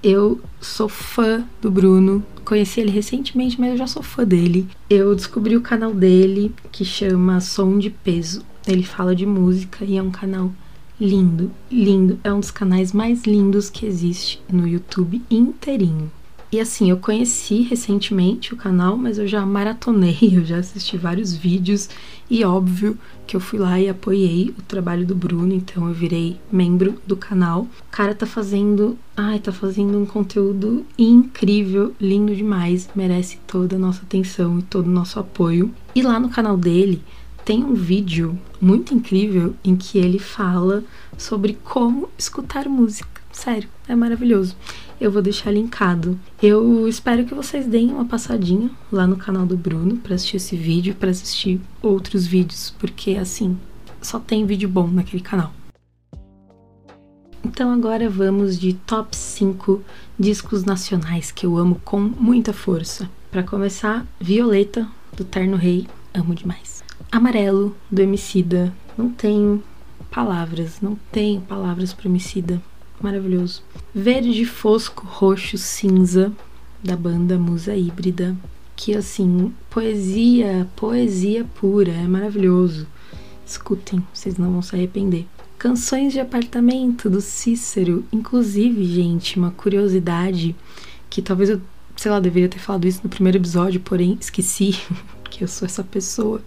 Eu 0.00 0.40
sou 0.60 0.88
fã 0.88 1.44
do 1.60 1.68
Bruno, 1.68 2.24
Conheci 2.44 2.80
ele 2.80 2.90
recentemente, 2.90 3.60
mas 3.60 3.70
eu 3.70 3.76
já 3.78 3.86
sou 3.88 4.02
fã 4.02 4.24
dele. 4.24 4.68
Eu 4.88 5.14
descobri 5.16 5.56
o 5.56 5.60
canal 5.60 5.92
dele 5.92 6.54
que 6.70 6.84
chama 6.84 7.40
Som 7.40 7.76
de 7.76 7.90
Peso. 7.90 8.44
Ele 8.66 8.84
fala 8.84 9.16
de 9.16 9.26
música 9.26 9.84
e 9.84 9.96
é 9.96 10.02
um 10.02 10.10
canal 10.10 10.52
lindo, 11.02 11.50
lindo. 11.68 12.20
É 12.22 12.32
um 12.32 12.38
dos 12.38 12.52
canais 12.52 12.92
mais 12.92 13.24
lindos 13.24 13.68
que 13.68 13.84
existe 13.84 14.40
no 14.50 14.68
YouTube 14.68 15.20
inteirinho. 15.28 16.10
E 16.52 16.60
assim, 16.60 16.90
eu 16.90 16.98
conheci 16.98 17.62
recentemente 17.62 18.52
o 18.52 18.56
canal, 18.56 18.96
mas 18.96 19.18
eu 19.18 19.26
já 19.26 19.44
maratonei, 19.44 20.18
eu 20.36 20.44
já 20.44 20.58
assisti 20.58 20.96
vários 20.96 21.34
vídeos 21.34 21.88
e 22.30 22.44
óbvio 22.44 22.96
que 23.26 23.34
eu 23.34 23.40
fui 23.40 23.58
lá 23.58 23.80
e 23.80 23.88
apoiei 23.88 24.54
o 24.56 24.62
trabalho 24.62 25.06
do 25.06 25.14
Bruno, 25.14 25.52
então 25.52 25.88
eu 25.88 25.94
virei 25.94 26.38
membro 26.52 27.00
do 27.06 27.16
canal. 27.16 27.62
O 27.62 27.90
cara 27.90 28.14
tá 28.14 28.26
fazendo, 28.26 28.96
ai, 29.16 29.38
tá 29.38 29.50
fazendo 29.50 29.98
um 29.98 30.06
conteúdo 30.06 30.84
incrível, 30.96 31.94
lindo 31.98 32.36
demais, 32.36 32.88
merece 32.94 33.38
toda 33.46 33.76
a 33.76 33.78
nossa 33.78 34.02
atenção 34.02 34.58
e 34.58 34.62
todo 34.62 34.86
o 34.86 34.90
nosso 34.90 35.18
apoio. 35.18 35.70
E 35.94 36.02
lá 36.02 36.20
no 36.20 36.28
canal 36.28 36.56
dele 36.56 37.02
tem 37.44 37.64
um 37.64 37.74
vídeo 37.74 38.38
muito 38.60 38.94
incrível 38.94 39.54
em 39.64 39.76
que 39.76 39.98
ele 39.98 40.18
fala 40.18 40.84
sobre 41.18 41.58
como 41.64 42.08
escutar 42.16 42.68
música. 42.68 43.20
Sério, 43.32 43.68
é 43.88 43.96
maravilhoso. 43.96 44.56
Eu 45.00 45.10
vou 45.10 45.22
deixar 45.22 45.50
linkado. 45.50 46.18
Eu 46.40 46.86
espero 46.86 47.24
que 47.24 47.34
vocês 47.34 47.66
deem 47.66 47.90
uma 47.90 48.04
passadinha 48.04 48.70
lá 48.90 49.06
no 49.06 49.16
canal 49.16 49.46
do 49.46 49.56
Bruno 49.56 49.96
para 49.96 50.14
assistir 50.14 50.36
esse 50.36 50.54
vídeo, 50.54 50.94
para 50.94 51.10
assistir 51.10 51.60
outros 51.80 52.26
vídeos, 52.26 52.74
porque 52.78 53.12
assim, 53.12 53.58
só 54.00 54.18
tem 54.20 54.46
vídeo 54.46 54.68
bom 54.68 54.86
naquele 54.86 55.22
canal. 55.22 55.52
Então 57.44 57.72
agora 57.72 58.08
vamos 58.08 58.58
de 58.58 58.74
top 58.74 59.16
5 59.16 59.82
discos 60.18 60.62
nacionais 60.64 61.32
que 61.32 61.44
eu 61.44 61.56
amo 61.56 61.80
com 61.84 61.98
muita 62.00 62.52
força. 62.52 63.10
Para 63.30 63.42
começar, 63.42 64.06
Violeta 64.20 64.86
do 65.16 65.24
Terno 65.24 65.56
Rei, 65.56 65.88
amo 66.14 66.34
demais. 66.34 66.81
Amarelo 67.12 67.76
do 67.90 68.00
Emicida, 68.00 68.72
não 68.96 69.10
tenho 69.10 69.62
palavras, 70.10 70.80
não 70.80 70.96
tenho 71.12 71.42
palavras 71.42 71.92
para 71.92 72.08
Emicida 72.08 72.60
maravilhoso. 73.02 73.62
Verde 73.94 74.44
fosco, 74.46 75.06
roxo, 75.06 75.58
cinza, 75.58 76.32
da 76.82 76.96
banda 76.96 77.38
Musa 77.38 77.76
Híbrida, 77.76 78.34
que 78.74 78.94
assim, 78.94 79.52
poesia, 79.68 80.66
poesia 80.74 81.44
pura, 81.60 81.92
é 81.92 82.06
maravilhoso. 82.06 82.86
Escutem, 83.44 84.02
vocês 84.12 84.38
não 84.38 84.52
vão 84.52 84.62
se 84.62 84.74
arrepender. 84.74 85.26
Canções 85.58 86.12
de 86.12 86.20
apartamento 86.20 87.10
do 87.10 87.20
Cícero, 87.20 88.04
inclusive, 88.10 88.84
gente, 88.84 89.38
uma 89.38 89.50
curiosidade 89.50 90.56
que 91.10 91.20
talvez 91.20 91.50
eu, 91.50 91.60
sei 91.94 92.10
lá, 92.10 92.18
deveria 92.18 92.48
ter 92.48 92.58
falado 92.58 92.88
isso 92.88 93.00
no 93.04 93.10
primeiro 93.10 93.38
episódio, 93.38 93.80
porém 93.80 94.16
esqueci 94.18 94.74
que 95.30 95.44
eu 95.44 95.48
sou 95.48 95.66
essa 95.66 95.84
pessoa. 95.84 96.40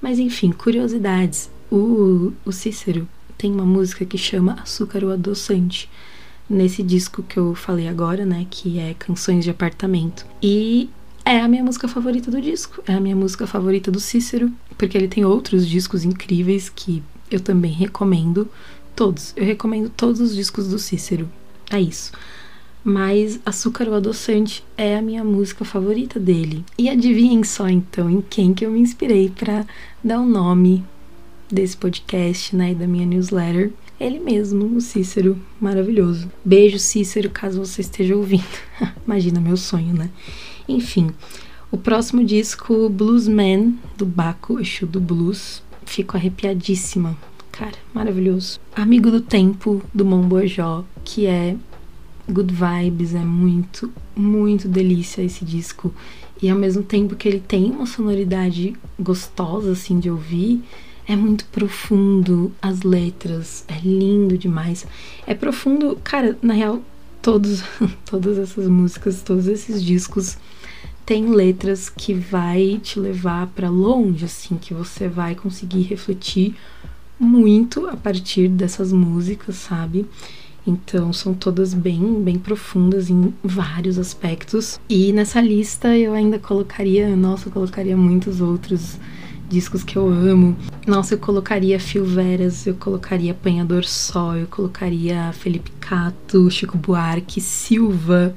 Mas 0.00 0.18
enfim, 0.18 0.52
curiosidades. 0.52 1.50
O, 1.70 2.32
o 2.44 2.52
Cícero 2.52 3.08
tem 3.38 3.52
uma 3.52 3.64
música 3.64 4.04
que 4.04 4.18
chama 4.18 4.58
Açúcar 4.62 5.04
o 5.04 5.10
Adoçante 5.10 5.88
nesse 6.48 6.82
disco 6.82 7.22
que 7.22 7.38
eu 7.38 7.54
falei 7.54 7.86
agora, 7.86 8.26
né, 8.26 8.44
que 8.50 8.78
é 8.78 8.92
Canções 8.94 9.44
de 9.44 9.50
Apartamento. 9.50 10.26
E 10.42 10.90
é 11.24 11.40
a 11.40 11.46
minha 11.46 11.62
música 11.62 11.86
favorita 11.86 12.30
do 12.30 12.40
disco, 12.40 12.82
é 12.86 12.94
a 12.94 13.00
minha 13.00 13.14
música 13.14 13.46
favorita 13.46 13.90
do 13.90 14.00
Cícero, 14.00 14.50
porque 14.76 14.98
ele 14.98 15.06
tem 15.06 15.24
outros 15.24 15.66
discos 15.66 16.04
incríveis 16.04 16.68
que 16.68 17.02
eu 17.30 17.38
também 17.38 17.72
recomendo. 17.72 18.48
Todos, 18.96 19.32
eu 19.36 19.44
recomendo 19.44 19.88
todos 19.88 20.20
os 20.20 20.34
discos 20.34 20.66
do 20.66 20.78
Cícero. 20.78 21.30
É 21.70 21.80
isso. 21.80 22.10
Mas 22.82 23.38
Açúcar 23.44 23.88
o 23.88 23.94
Adoçante 23.94 24.64
é 24.76 24.96
a 24.96 25.02
minha 25.02 25.22
música 25.22 25.64
favorita 25.64 26.18
dele. 26.18 26.64
E 26.78 26.88
adivinhem 26.88 27.44
só 27.44 27.68
então 27.68 28.08
em 28.08 28.20
quem 28.20 28.54
que 28.54 28.64
eu 28.64 28.70
me 28.70 28.80
inspirei 28.80 29.28
para 29.30 29.66
dar 30.02 30.20
o 30.20 30.26
nome 30.26 30.84
desse 31.50 31.76
podcast, 31.76 32.54
né, 32.56 32.72
e 32.72 32.74
da 32.74 32.86
minha 32.86 33.06
newsletter. 33.06 33.72
Ele 33.98 34.18
mesmo, 34.18 34.76
o 34.76 34.80
Cícero, 34.80 35.38
maravilhoso. 35.60 36.30
Beijo, 36.42 36.78
Cícero, 36.78 37.28
caso 37.28 37.62
você 37.62 37.82
esteja 37.82 38.16
ouvindo. 38.16 38.44
Imagina 39.04 39.40
meu 39.40 39.58
sonho, 39.58 39.92
né? 39.92 40.08
Enfim, 40.66 41.10
o 41.70 41.76
próximo 41.76 42.24
disco, 42.24 42.88
Bluesman, 42.88 43.74
do 43.98 44.06
Baco, 44.06 44.58
Exu 44.58 44.86
do 44.86 45.00
Blues. 45.00 45.62
Fico 45.84 46.16
arrepiadíssima. 46.16 47.16
Cara, 47.52 47.76
maravilhoso. 47.92 48.58
Amigo 48.74 49.10
do 49.10 49.20
Tempo, 49.20 49.82
do 49.92 50.04
Mombojó, 50.04 50.84
que 51.04 51.26
é 51.26 51.56
good 52.30 52.52
vibes, 52.52 53.14
é 53.14 53.24
muito, 53.24 53.92
muito 54.14 54.68
delícia 54.68 55.22
esse 55.22 55.44
disco. 55.44 55.92
E 56.42 56.48
ao 56.48 56.58
mesmo 56.58 56.82
tempo 56.82 57.14
que 57.14 57.28
ele 57.28 57.40
tem 57.40 57.70
uma 57.70 57.86
sonoridade 57.86 58.74
gostosa, 58.98 59.72
assim, 59.72 59.98
de 59.98 60.10
ouvir, 60.10 60.62
é 61.06 61.16
muito 61.16 61.44
profundo 61.46 62.52
as 62.62 62.82
letras, 62.82 63.64
é 63.68 63.78
lindo 63.80 64.38
demais. 64.38 64.86
É 65.26 65.34
profundo, 65.34 65.98
cara, 66.02 66.38
na 66.40 66.54
real, 66.54 66.82
todos, 67.20 67.62
todas 68.06 68.38
essas 68.38 68.68
músicas, 68.68 69.22
todos 69.22 69.46
esses 69.46 69.82
discos 69.82 70.38
têm 71.04 71.30
letras 71.30 71.88
que 71.88 72.14
vai 72.14 72.80
te 72.82 73.00
levar 73.00 73.48
para 73.48 73.68
longe, 73.68 74.24
assim, 74.24 74.56
que 74.56 74.72
você 74.72 75.08
vai 75.08 75.34
conseguir 75.34 75.82
refletir 75.82 76.54
muito 77.18 77.86
a 77.86 77.96
partir 77.96 78.48
dessas 78.48 78.92
músicas, 78.92 79.56
sabe? 79.56 80.06
Então 80.66 81.12
são 81.12 81.34
todas 81.34 81.72
bem, 81.74 82.22
bem 82.22 82.38
profundas 82.38 83.10
em 83.10 83.32
vários 83.42 83.98
aspectos. 83.98 84.78
E 84.88 85.12
nessa 85.12 85.40
lista 85.40 85.96
eu 85.96 86.12
ainda 86.12 86.38
colocaria, 86.38 87.14
nossa, 87.16 87.48
eu 87.48 87.52
colocaria 87.52 87.96
muitos 87.96 88.40
outros 88.40 88.98
discos 89.48 89.82
que 89.82 89.96
eu 89.96 90.08
amo. 90.08 90.56
Nossa, 90.86 91.14
eu 91.14 91.18
colocaria 91.18 91.80
Phil 91.80 92.04
Veras, 92.04 92.66
eu 92.66 92.74
colocaria 92.74 93.32
Apanhador 93.32 93.84
Só, 93.84 94.36
eu 94.36 94.46
colocaria 94.46 95.32
Felipe 95.32 95.72
Cato, 95.80 96.50
Chico 96.50 96.78
Buarque, 96.78 97.40
Silva, 97.40 98.34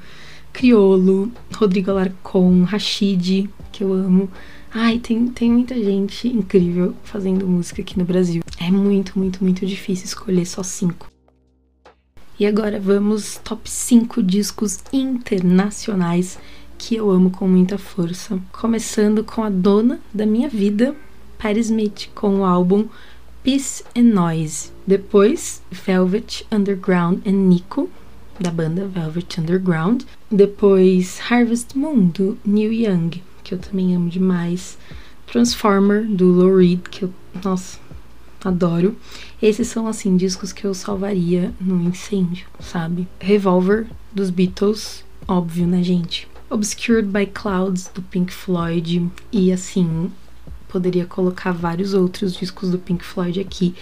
Criolo, 0.51 1.31
Rodrigo 1.55 1.91
Alarcon, 1.91 2.63
Rashid, 2.63 3.49
que 3.71 3.83
eu 3.83 3.93
amo. 3.93 4.29
Ai, 4.73 4.97
tem, 4.97 5.27
tem 5.27 5.51
muita 5.51 5.75
gente 5.75 6.27
incrível 6.27 6.95
fazendo 7.03 7.47
música 7.47 7.83
aqui 7.83 7.97
no 7.97 8.05
Brasil. 8.05 8.41
É 8.59 8.71
muito, 8.71 9.19
muito, 9.19 9.43
muito 9.43 9.65
difícil 9.67 10.05
escolher 10.05 10.45
só 10.45 10.63
cinco. 10.63 11.12
E 12.43 12.45
agora 12.45 12.77
vamos 12.77 13.39
top 13.41 13.71
5 13.71 14.21
discos 14.21 14.79
internacionais 14.91 16.38
que 16.77 16.93
eu 16.93 17.10
amo 17.10 17.32
com 17.32 17.47
muita 17.47 17.77
força. 17.77 18.38
Começando 18.51 19.23
com 19.23 19.43
a 19.45 19.49
dona 19.49 20.01
da 20.13 20.25
minha 20.25 20.49
vida, 20.49 20.93
Patti 21.38 21.62
Smith, 21.62 22.10
com 22.13 22.39
o 22.39 22.43
álbum 22.43 22.89
Peace 23.45 23.82
and 23.95 24.13
Noise. 24.13 24.71
Depois, 24.86 25.63
Velvet 25.71 26.45
Underground 26.51 27.25
and 27.25 27.47
Nico, 27.47 27.89
da 28.38 28.51
banda 28.51 28.86
Velvet 28.88 29.39
Underground. 29.39 30.01
Depois, 30.29 31.21
Harvest 31.32 31.77
Moon, 31.77 32.08
do 32.08 32.38
Neil 32.43 32.73
Young, 32.73 33.23
que 33.41 33.53
eu 33.53 33.58
também 33.58 33.95
amo 33.95 34.10
demais. 34.10 34.77
Transformer, 35.27 36.06
do 36.06 36.25
Lou 36.25 36.58
Reed, 36.58 36.82
que 36.91 37.03
eu, 37.03 37.13
nossa, 37.41 37.79
adoro. 38.47 38.95
Esses 39.41 39.67
são, 39.67 39.88
assim, 39.88 40.15
discos 40.17 40.51
que 40.51 40.65
eu 40.65 40.73
salvaria 40.73 41.53
no 41.60 41.82
incêndio, 41.84 42.45
sabe? 42.60 43.08
Revolver, 43.19 43.88
dos 44.12 44.29
Beatles, 44.29 45.03
óbvio, 45.27 45.67
né, 45.67 45.82
gente? 45.82 46.27
Obscured 46.49 47.08
by 47.08 47.25
Clouds 47.25 47.89
do 47.93 48.01
Pink 48.01 48.32
Floyd 48.32 49.10
e 49.32 49.51
assim 49.51 50.12
poderia 50.67 51.06
colocar 51.06 51.51
vários 51.51 51.93
outros 51.93 52.36
discos 52.36 52.69
do 52.69 52.79
Pink 52.79 53.03
Floyd 53.03 53.39
aqui, 53.39 53.75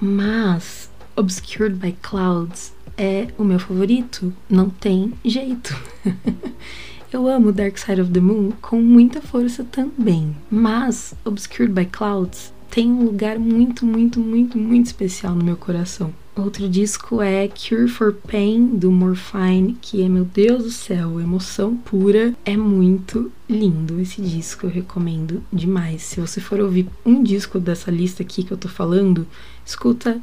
mas 0.00 0.88
Obscured 1.16 1.76
by 1.76 1.96
Clouds 2.00 2.72
é 2.96 3.28
o 3.36 3.44
meu 3.44 3.58
favorito, 3.58 4.32
não 4.48 4.70
tem 4.70 5.12
jeito. 5.24 5.76
Eu 7.12 7.26
amo 7.26 7.52
Dark 7.52 7.78
Side 7.78 8.00
of 8.00 8.12
the 8.12 8.20
Moon 8.20 8.52
com 8.60 8.80
muita 8.80 9.20
força 9.22 9.64
também, 9.64 10.36
mas 10.50 11.14
Obscured 11.24 11.72
by 11.72 11.86
Clouds 11.86 12.52
tem 12.70 12.90
um 12.90 13.04
lugar 13.04 13.38
muito, 13.38 13.84
muito, 13.86 14.20
muito, 14.20 14.58
muito 14.58 14.86
especial 14.86 15.34
no 15.34 15.44
meu 15.44 15.56
coração. 15.56 16.12
Outro 16.36 16.68
disco 16.68 17.20
é 17.20 17.48
Cure 17.48 17.88
for 17.88 18.12
Pain, 18.12 18.66
do 18.66 18.92
Morphine, 18.92 19.76
que 19.80 20.02
é, 20.02 20.08
meu 20.08 20.24
Deus 20.24 20.62
do 20.62 20.70
céu, 20.70 21.20
emoção 21.20 21.76
pura. 21.76 22.32
É 22.44 22.56
muito 22.56 23.32
lindo 23.48 23.98
esse 23.98 24.22
disco, 24.22 24.66
eu 24.66 24.70
recomendo 24.70 25.42
demais. 25.52 26.02
Se 26.02 26.20
você 26.20 26.40
for 26.40 26.60
ouvir 26.60 26.88
um 27.04 27.22
disco 27.22 27.58
dessa 27.58 27.90
lista 27.90 28.22
aqui 28.22 28.44
que 28.44 28.52
eu 28.52 28.56
tô 28.56 28.68
falando, 28.68 29.26
escuta 29.66 30.20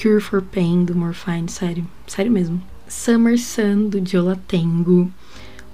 Cure 0.00 0.20
for 0.20 0.42
Pain, 0.42 0.84
do 0.84 0.94
Morphine, 0.94 1.48
sério, 1.48 1.86
sério 2.06 2.30
mesmo. 2.30 2.62
Summer 2.86 3.38
Sun, 3.38 3.88
do 3.88 4.06
Jola 4.06 4.38
Tengo. 4.46 5.10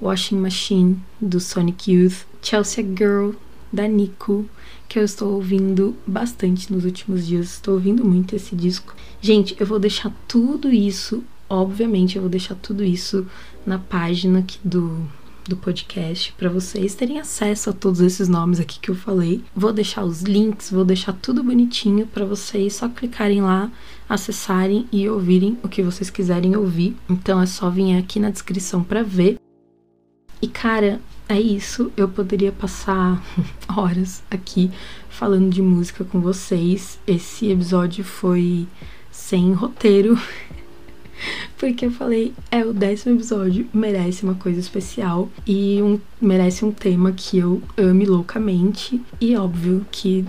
Washing 0.01 0.37
Machine, 0.37 1.01
do 1.21 1.41
Sonic 1.41 1.91
Youth. 1.91 2.27
Chelsea 2.43 2.85
Girl, 2.85 3.31
da 3.73 3.89
Nico 3.89 4.49
que 4.89 4.99
eu 4.99 5.05
estou 5.05 5.35
ouvindo 5.35 5.97
bastante 6.07 6.73
nos 6.73 6.85
últimos 6.85 7.27
dias. 7.27 7.53
Estou 7.53 7.75
ouvindo 7.75 8.05
muito 8.05 8.37
esse 8.37 8.55
disco. 8.55 8.95
Gente, 9.21 9.57
eu 9.59 9.67
vou 9.67 9.79
deixar 9.79 10.13
tudo 10.29 10.73
isso, 10.73 11.25
obviamente, 11.49 12.17
eu 12.17 12.23
vou 12.23 12.31
deixar 12.31 12.55
tudo 12.57 12.85
isso 12.85 13.27
na 13.67 13.79
página 13.79 14.41
aqui 14.41 14.59
do, 14.65 15.07
do 15.49 15.57
podcast 15.57 16.33
para 16.39 16.49
vocês 16.49 16.95
terem 16.95 17.19
acesso 17.19 17.71
a 17.71 17.73
todos 17.73 18.01
esses 18.01 18.29
nomes 18.29 18.61
aqui 18.61 18.79
que 18.79 18.91
eu 18.91 18.95
falei. 18.95 19.43
Vou 19.55 19.73
deixar 19.73 20.05
os 20.05 20.23
links, 20.23 20.71
vou 20.71 20.85
deixar 20.85 21.13
tudo 21.13 21.43
bonitinho 21.43 22.07
para 22.07 22.25
vocês 22.25 22.75
só 22.75 22.89
clicarem 22.89 23.43
lá, 23.43 23.71
acessarem 24.09 24.87
e 24.93 25.09
ouvirem 25.09 25.59
o 25.63 25.69
que 25.69 25.83
vocês 25.83 26.11
quiserem 26.11 26.57
ouvir. 26.57 26.97
Então 27.09 27.41
é 27.41 27.47
só 27.47 27.71
vir 27.71 27.97
aqui 27.97 28.21
na 28.21 28.31
descrição 28.31 28.83
para 28.83 29.03
ver. 29.03 29.39
E 30.41 30.49
cara, 30.49 31.01
é 31.29 31.41
isso. 31.41 31.93
Eu 31.97 32.09
poderia 32.09 32.53
passar 32.53 33.23
horas 33.69 34.23
aqui 34.31 34.71
falando 35.09 35.51
de 35.51 35.63
música 35.63 36.05
com 36.05 36.21
vocês. 36.21 36.99
Esse 37.07 37.51
episódio 37.51 38.05
foi 38.05 38.67
sem 39.11 39.53
roteiro. 39.53 40.19
Porque 41.57 41.87
eu 41.87 41.91
falei, 41.91 42.35
é 42.51 42.65
o 42.65 42.73
décimo 42.73 43.17
episódio, 43.17 43.67
merece 43.73 44.25
uma 44.25 44.35
coisa 44.35 44.59
especial 44.61 45.31
e 45.47 45.81
um, 45.81 45.99
merece 46.21 46.65
um 46.65 46.73
tema 46.73 47.13
que 47.13 47.39
eu 47.39 47.63
ame 47.77 48.05
loucamente. 48.05 49.01
E 49.21 49.37
óbvio 49.37 49.87
que, 49.91 50.25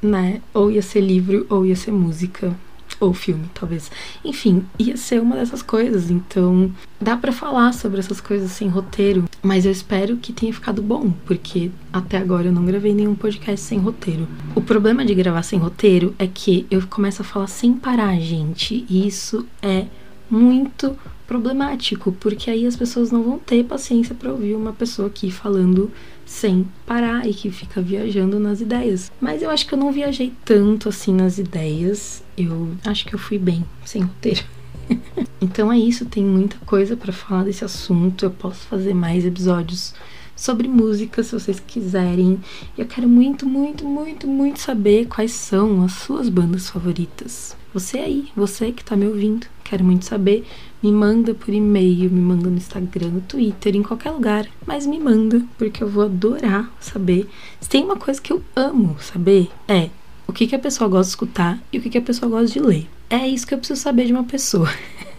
né, 0.00 0.40
ou 0.54 0.70
ia 0.70 0.80
ser 0.80 1.00
livro 1.00 1.44
ou 1.50 1.66
ia 1.66 1.76
ser 1.76 1.90
música 1.90 2.56
ou 3.00 3.12
filme, 3.12 3.44
talvez. 3.54 3.90
Enfim, 4.24 4.64
ia 4.78 4.96
ser 4.96 5.20
uma 5.20 5.36
dessas 5.36 5.62
coisas, 5.62 6.10
então 6.10 6.70
dá 7.00 7.16
para 7.16 7.32
falar 7.32 7.72
sobre 7.72 8.00
essas 8.00 8.20
coisas 8.20 8.50
sem 8.52 8.68
roteiro, 8.68 9.24
mas 9.42 9.64
eu 9.64 9.72
espero 9.72 10.16
que 10.16 10.32
tenha 10.32 10.52
ficado 10.52 10.82
bom, 10.82 11.12
porque 11.26 11.70
até 11.92 12.18
agora 12.18 12.48
eu 12.48 12.52
não 12.52 12.64
gravei 12.64 12.94
nenhum 12.94 13.14
podcast 13.14 13.64
sem 13.64 13.78
roteiro. 13.78 14.26
O 14.54 14.60
problema 14.60 15.04
de 15.04 15.14
gravar 15.14 15.42
sem 15.42 15.58
roteiro 15.58 16.14
é 16.18 16.26
que 16.26 16.66
eu 16.70 16.82
começo 16.88 17.22
a 17.22 17.24
falar 17.24 17.46
sem 17.46 17.72
parar, 17.74 18.18
gente, 18.20 18.84
e 18.88 19.06
isso 19.06 19.46
é 19.62 19.86
muito 20.30 20.96
problemático, 21.26 22.10
porque 22.12 22.50
aí 22.50 22.66
as 22.66 22.74
pessoas 22.74 23.10
não 23.10 23.22
vão 23.22 23.38
ter 23.38 23.62
paciência 23.64 24.14
para 24.14 24.32
ouvir 24.32 24.54
uma 24.54 24.72
pessoa 24.72 25.08
aqui 25.08 25.30
falando 25.30 25.90
sem 26.24 26.66
parar 26.86 27.26
e 27.28 27.34
que 27.34 27.50
fica 27.50 27.80
viajando 27.82 28.40
nas 28.40 28.60
ideias. 28.60 29.12
Mas 29.20 29.42
eu 29.42 29.50
acho 29.50 29.66
que 29.66 29.74
eu 29.74 29.78
não 29.78 29.92
viajei 29.92 30.32
tanto 30.44 30.88
assim 30.88 31.12
nas 31.12 31.38
ideias. 31.38 32.22
Eu 32.42 32.76
acho 32.84 33.04
que 33.04 33.14
eu 33.14 33.18
fui 33.18 33.38
bem 33.38 33.64
sem 33.84 34.02
roteiro. 34.02 34.44
então 35.40 35.72
é 35.72 35.78
isso, 35.78 36.04
tem 36.06 36.24
muita 36.24 36.56
coisa 36.64 36.96
para 36.96 37.12
falar 37.12 37.44
desse 37.44 37.64
assunto. 37.64 38.24
Eu 38.24 38.30
posso 38.30 38.60
fazer 38.66 38.94
mais 38.94 39.24
episódios 39.24 39.94
sobre 40.38 40.68
música, 40.68 41.22
se 41.22 41.32
vocês 41.32 41.60
quiserem. 41.60 42.40
Eu 42.76 42.86
quero 42.86 43.08
muito, 43.08 43.44
muito, 43.44 43.84
muito, 43.84 44.26
muito 44.26 44.60
saber 44.60 45.06
quais 45.06 45.32
são 45.32 45.82
as 45.82 45.92
suas 45.92 46.28
bandas 46.28 46.70
favoritas. 46.70 47.56
Você 47.74 47.98
aí, 47.98 48.28
você 48.34 48.72
que 48.72 48.84
tá 48.84 48.96
me 48.96 49.06
ouvindo, 49.06 49.46
quero 49.64 49.84
muito 49.84 50.04
saber. 50.04 50.46
Me 50.82 50.92
manda 50.92 51.34
por 51.34 51.52
e-mail, 51.52 52.08
me 52.10 52.20
manda 52.20 52.48
no 52.48 52.56
Instagram, 52.56 53.08
no 53.08 53.20
Twitter, 53.20 53.74
em 53.74 53.82
qualquer 53.82 54.12
lugar. 54.12 54.46
Mas 54.64 54.86
me 54.86 54.98
manda, 54.98 55.44
porque 55.58 55.82
eu 55.82 55.88
vou 55.88 56.04
adorar 56.04 56.72
saber. 56.80 57.28
Se 57.60 57.68
tem 57.68 57.84
uma 57.84 57.96
coisa 57.96 58.22
que 58.22 58.32
eu 58.32 58.42
amo 58.54 58.96
saber, 59.00 59.50
é 59.66 59.90
o 60.28 60.32
que, 60.32 60.46
que 60.46 60.54
a 60.54 60.58
pessoa 60.58 60.88
gosta 60.88 61.04
de 61.04 61.10
escutar 61.10 61.58
e 61.72 61.78
o 61.78 61.80
que, 61.80 61.90
que 61.90 61.98
a 61.98 62.02
pessoa 62.02 62.30
gosta 62.30 62.52
de 62.52 62.60
ler. 62.60 62.88
É 63.10 63.26
isso 63.26 63.46
que 63.46 63.54
eu 63.54 63.58
preciso 63.58 63.80
saber 63.80 64.06
de 64.06 64.12
uma 64.12 64.24
pessoa. 64.24 64.70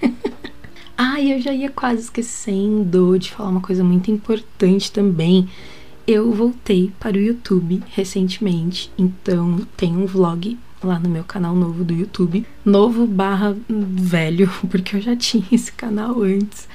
e 1.20 1.32
eu 1.32 1.42
já 1.42 1.54
ia 1.54 1.70
quase 1.70 2.04
esquecendo 2.04 3.18
de 3.20 3.32
falar 3.32 3.50
uma 3.50 3.62
coisa 3.62 3.84
muito 3.84 4.10
importante 4.10 4.92
também. 4.92 5.50
Eu 6.08 6.32
voltei 6.32 6.92
para 7.00 7.18
o 7.18 7.22
YouTube 7.22 7.84
recentemente, 7.90 8.90
então 8.98 9.60
tem 9.78 9.96
um 9.96 10.06
vlog 10.06 10.58
lá 10.82 10.98
no 10.98 11.10
meu 11.10 11.24
canal 11.24 11.54
novo 11.54 11.84
do 11.84 11.94
YouTube. 11.94 12.46
Novo 12.64 13.06
barra 13.06 13.56
velho, 13.70 14.50
porque 14.72 14.96
eu 14.96 15.02
já 15.02 15.16
tinha 15.16 15.46
esse 15.52 15.72
canal 15.72 16.22
antes. 16.24 16.68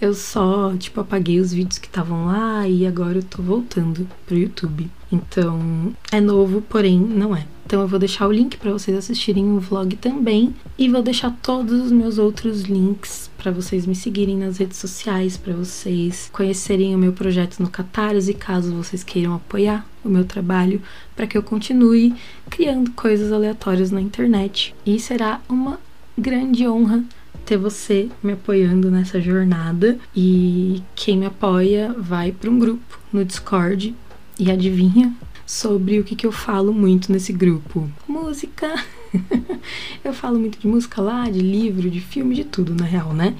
Eu 0.00 0.14
só, 0.14 0.74
tipo, 0.76 1.00
apaguei 1.00 1.40
os 1.40 1.52
vídeos 1.52 1.78
que 1.78 1.88
estavam 1.88 2.26
lá 2.26 2.66
e 2.68 2.86
agora 2.86 3.18
eu 3.18 3.22
tô 3.22 3.42
voltando 3.42 4.08
pro 4.26 4.38
YouTube. 4.38 4.88
Então, 5.10 5.94
é 6.12 6.20
novo, 6.20 6.60
porém 6.62 6.98
não 6.98 7.34
é. 7.34 7.46
Então 7.68 7.82
eu 7.82 7.88
vou 7.88 7.98
deixar 7.98 8.26
o 8.26 8.32
link 8.32 8.56
para 8.56 8.72
vocês 8.72 8.96
assistirem 8.96 9.44
o 9.52 9.60
vlog 9.60 9.94
também 9.96 10.54
e 10.78 10.88
vou 10.88 11.02
deixar 11.02 11.36
todos 11.42 11.82
os 11.82 11.92
meus 11.92 12.16
outros 12.16 12.62
links 12.62 13.30
para 13.36 13.52
vocês 13.52 13.84
me 13.84 13.94
seguirem 13.94 14.38
nas 14.38 14.56
redes 14.56 14.78
sociais, 14.78 15.36
para 15.36 15.52
vocês 15.52 16.30
conhecerem 16.32 16.94
o 16.94 16.98
meu 16.98 17.12
projeto 17.12 17.60
no 17.60 17.68
Catarse, 17.68 18.32
caso 18.32 18.74
vocês 18.74 19.04
queiram 19.04 19.34
apoiar 19.34 19.86
o 20.02 20.08
meu 20.08 20.24
trabalho, 20.24 20.80
para 21.14 21.26
que 21.26 21.36
eu 21.36 21.42
continue 21.42 22.14
criando 22.48 22.90
coisas 22.92 23.30
aleatórias 23.30 23.90
na 23.90 24.00
internet. 24.00 24.74
E 24.86 24.98
será 24.98 25.42
uma 25.46 25.78
grande 26.16 26.66
honra 26.66 27.04
ter 27.44 27.56
você 27.56 28.08
me 28.22 28.32
apoiando 28.32 28.90
nessa 28.90 29.20
jornada. 29.20 29.98
E 30.16 30.82
quem 30.94 31.18
me 31.18 31.26
apoia 31.26 31.94
vai 31.96 32.32
para 32.32 32.50
um 32.50 32.58
grupo 32.58 32.98
no 33.12 33.24
Discord. 33.24 33.94
E 34.38 34.50
adivinha 34.50 35.12
sobre 35.44 35.98
o 35.98 36.04
que, 36.04 36.14
que 36.14 36.26
eu 36.26 36.30
falo 36.30 36.72
muito 36.72 37.10
nesse 37.10 37.32
grupo? 37.32 37.90
Música! 38.06 38.72
eu 40.04 40.12
falo 40.12 40.38
muito 40.38 40.58
de 40.58 40.66
música 40.68 41.02
lá, 41.02 41.28
de 41.28 41.40
livro, 41.40 41.90
de 41.90 42.00
filme, 42.00 42.36
de 42.36 42.44
tudo, 42.44 42.74
na 42.74 42.84
real, 42.84 43.12
né? 43.12 43.34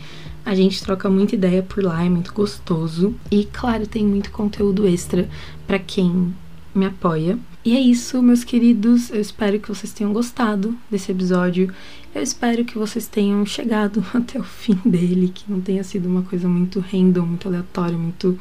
A 0.44 0.54
gente 0.54 0.82
troca 0.82 1.08
muita 1.08 1.34
ideia 1.34 1.62
por 1.62 1.84
lá, 1.84 2.02
é 2.02 2.08
muito 2.08 2.32
gostoso. 2.32 3.14
E 3.30 3.44
claro, 3.44 3.86
tem 3.86 4.04
muito 4.04 4.30
conteúdo 4.30 4.88
extra 4.88 5.28
para 5.66 5.78
quem 5.78 6.34
me 6.74 6.86
apoia. 6.86 7.38
E 7.64 7.76
é 7.76 7.80
isso, 7.80 8.22
meus 8.22 8.42
queridos. 8.42 9.10
Eu 9.10 9.20
espero 9.20 9.60
que 9.60 9.68
vocês 9.68 9.92
tenham 9.92 10.12
gostado 10.12 10.76
desse 10.90 11.12
episódio. 11.12 11.72
Eu 12.14 12.22
espero 12.22 12.64
que 12.64 12.78
vocês 12.78 13.06
tenham 13.06 13.44
chegado 13.44 14.02
até 14.14 14.40
o 14.40 14.44
fim 14.44 14.74
dele, 14.84 15.30
que 15.32 15.44
não 15.48 15.60
tenha 15.60 15.84
sido 15.84 16.06
uma 16.06 16.22
coisa 16.22 16.48
muito 16.48 16.80
random, 16.80 17.26
muito 17.26 17.46
aleatória, 17.46 17.98
muito 17.98 18.38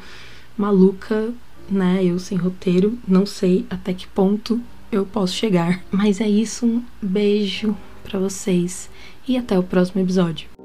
maluca, 0.56 1.32
né? 1.70 2.04
Eu 2.04 2.18
sem 2.18 2.36
roteiro, 2.36 2.98
não 3.06 3.24
sei 3.26 3.66
até 3.70 3.92
que 3.92 4.06
ponto 4.06 4.60
eu 4.90 5.04
posso 5.04 5.34
chegar. 5.34 5.82
Mas 5.90 6.20
é 6.20 6.28
isso, 6.28 6.66
um 6.66 6.82
beijo 7.00 7.76
para 8.02 8.18
vocês 8.18 8.90
e 9.26 9.36
até 9.36 9.58
o 9.58 9.62
próximo 9.62 10.00
episódio. 10.00 10.57